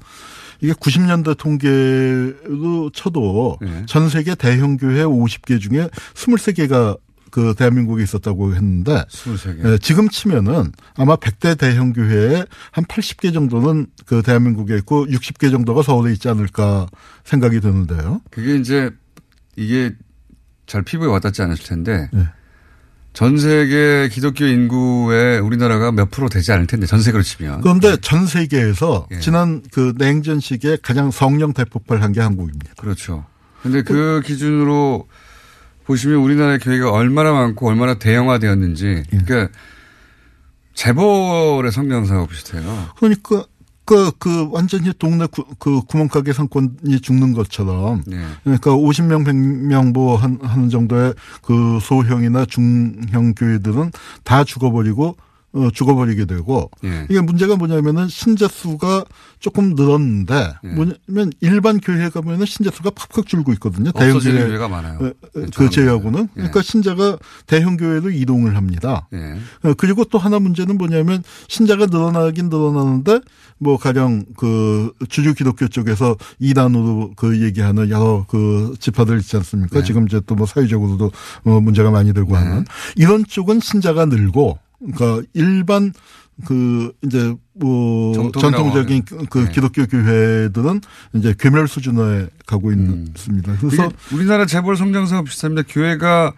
[0.60, 3.86] 이게 90년대 통계로 쳐도 예.
[3.86, 6.98] 전 세계 대형 교회 50개 중에 23개가
[7.30, 9.72] 그 대한민국에 있었다고 했는데 23개.
[9.72, 15.82] 예, 지금 치면은 아마 100대 대형 교회에 한 80개 정도는 그 대한민국에 있고 60개 정도가
[15.82, 16.88] 서울에 있지 않을까
[17.24, 18.20] 생각이 드는데요.
[18.30, 18.90] 그게 이제
[19.56, 19.94] 이게
[20.66, 22.24] 잘 피부에 와닿지 않으실 텐데 네.
[23.12, 28.26] 전 세계 기독교 인구의 우리나라가 몇 프로 되지 않을 텐데 전 세계로 치면 그런데 전
[28.26, 29.18] 세계에서 예.
[29.18, 32.74] 지난 그 냉전 시기에 가장 성령 대폭발 한 게 한국입니다.
[32.78, 33.24] 그렇죠.
[33.62, 35.08] 근데 그 기준으로
[35.86, 39.48] 보시면 우리나라의 교회가 얼마나 많고 얼마나 대형화 되었는지 그러니까
[40.74, 42.88] 재벌의 성장사하고 비슷해요.
[42.96, 43.44] 그러니까
[43.90, 48.18] 그, 그 완전히 동네 구, 그 구멍가게 상권이 죽는 것처럼 네.
[48.44, 51.12] 그러니까 50명, 100명 뭐 한, 하는 정도의
[51.42, 53.90] 그 소형이나 중형 교회들은
[54.22, 55.16] 다 죽어버리고
[55.52, 57.06] 어, 죽어버리게 되고 예.
[57.08, 59.04] 이게 문제가 뭐냐면은 신자 수가
[59.38, 60.68] 조금 늘었는데 예.
[60.68, 63.92] 뭐냐면 일반 교회 가면은 신자 수가 팍팍 줄고 있거든요.
[63.92, 64.98] 대형 교회 교회가 많아요.
[65.00, 65.70] 어, 어, 네, 그.
[65.70, 66.28] 제외하고는 예.
[66.34, 69.08] 그러니까 신자가 대형 교회로 이동을 합니다.
[69.12, 69.38] 예.
[69.68, 73.20] 어, 그리고 또 하나 문제는 뭐냐면 신자가 늘어나긴 늘어나는데
[73.58, 79.80] 뭐 가령 그 주류 기독교 쪽에서 이단으로 그 얘기하는 여러 그 지파들 있지 않습니까?
[79.80, 79.84] 네.
[79.84, 81.10] 지금 이제 또 뭐 사회적으로도
[81.44, 82.64] 어 문제가 많이 되고 하는
[82.96, 85.92] 이런 쪽은 신자가 늘고 그러니까 일반
[86.46, 89.04] 그 이제 뭐 전통적인.
[89.28, 89.52] 그 네.
[89.52, 90.80] 기독교 교회들은
[91.14, 93.56] 이제 괴멸 수준에 가고 있습니다.
[93.60, 95.62] 그래서 우리나라 재벌 성장사와 비슷합니다.
[95.68, 96.32] 교회가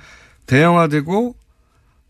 [0.47, 1.37] 대형화되고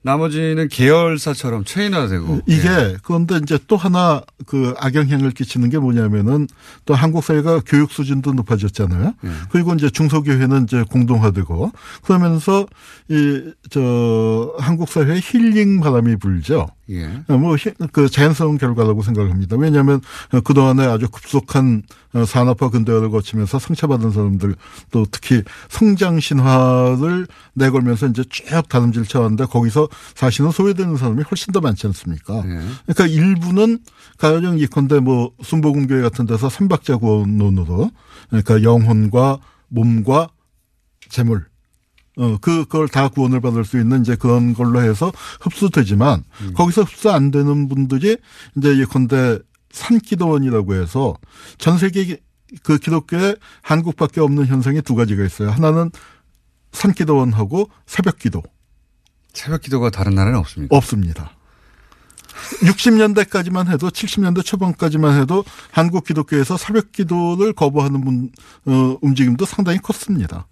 [0.03, 2.97] 나머지는 계열사처럼 체인화되고 이게 예.
[3.05, 6.49] 그런데 이제 또 하나 그 악영향을 끼치는 게 뭐냐면은
[6.85, 9.15] 또 한국 사회가 교육 수준도 높아졌잖아요.
[9.25, 9.29] 예.
[9.51, 11.73] 그리고 이제 중소교회는 이제 공동화되고
[12.03, 12.67] 그러면서
[13.09, 16.69] 이 저 한국 사회에 힐링 바람이 불죠.
[16.91, 17.23] 예.
[17.29, 19.57] 뭐그 자연스러운 결과라고 생각합니다.
[19.57, 20.01] 왜냐하면
[20.45, 21.83] 그 동안에 아주 급속한
[22.15, 24.55] 어, 산업화 근대화를 거치면서 상처받은 사람들
[24.91, 31.61] 또 특히 성장 신화를 내걸면서 이제 쭉 다름질 쳐왔는데 거기서 사실은 소외되는 사람이 훨씬 더
[31.61, 32.43] 많지 않습니까?
[32.45, 32.61] 예.
[32.87, 33.79] 그러니까 일부는
[34.19, 37.91] 가령 예컨대 뭐 순복음교회 같은 데서 삼박자 구원론으로
[38.29, 40.29] 그러니까 영혼과 몸과
[41.09, 41.52] 재물
[42.19, 47.11] 어, 그, 그걸 다 구원을 받을 수 있는 이제 그런 걸로 해서 흡수되지만 거기서 흡수
[47.11, 48.17] 안 되는 분들이
[48.57, 49.39] 이제 예컨대
[49.71, 51.15] 산기도원이라고 해서
[51.59, 52.19] 전 세계
[52.63, 55.51] 그 기독교에 한국밖에 없는 현상이 두 가지가 있어요.
[55.51, 55.91] 하나는
[56.73, 58.43] 산기도원하고 새벽기도.
[59.33, 60.77] 새벽기도가 다른 나라는 없습니까?
[60.77, 61.33] 없습니다.
[62.63, 68.31] 60년대까지만 해도 70년대 초반까지만 해도 한국 기독교에서 새벽 기도를 거부하는 분,
[68.67, 70.47] 어, 움직임도 상당히 컸습니다.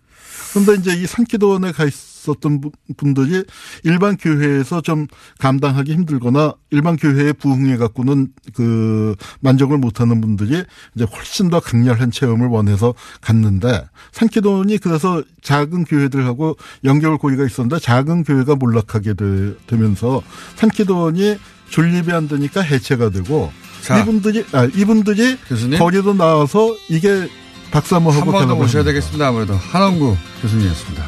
[0.52, 3.44] 그런데 이제 이 산기도원에 가 있었던 분- 분들이
[3.84, 5.06] 일반 교회에서 좀
[5.38, 10.62] 감당하기 힘들거나 일반 교회에 부흥해 갖고는 그 만족을 못하는 분들이
[10.94, 18.24] 이제 훨씬 더 강렬한 체험을 원해서 갔는데 산기도원이 그래서 작은 교회들하고 연결 고리가 있었는데 작은
[18.24, 20.22] 교회가 몰락하게 되, 되면서
[20.56, 21.36] 산기도원이
[21.70, 24.00] 존립이 안 되니까 해체가 되고 자.
[24.00, 25.78] 이분들이 아 이분들이 교수님?
[25.78, 27.28] 거리로 나와서 이게
[27.70, 28.82] 박수 한번 한 번 더 모셔야.
[28.84, 29.28] 되겠습니다.
[29.28, 31.06] 아무래도 한원구 교수님이었습니다.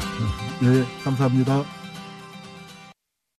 [0.61, 1.63] 네, 감사합니다.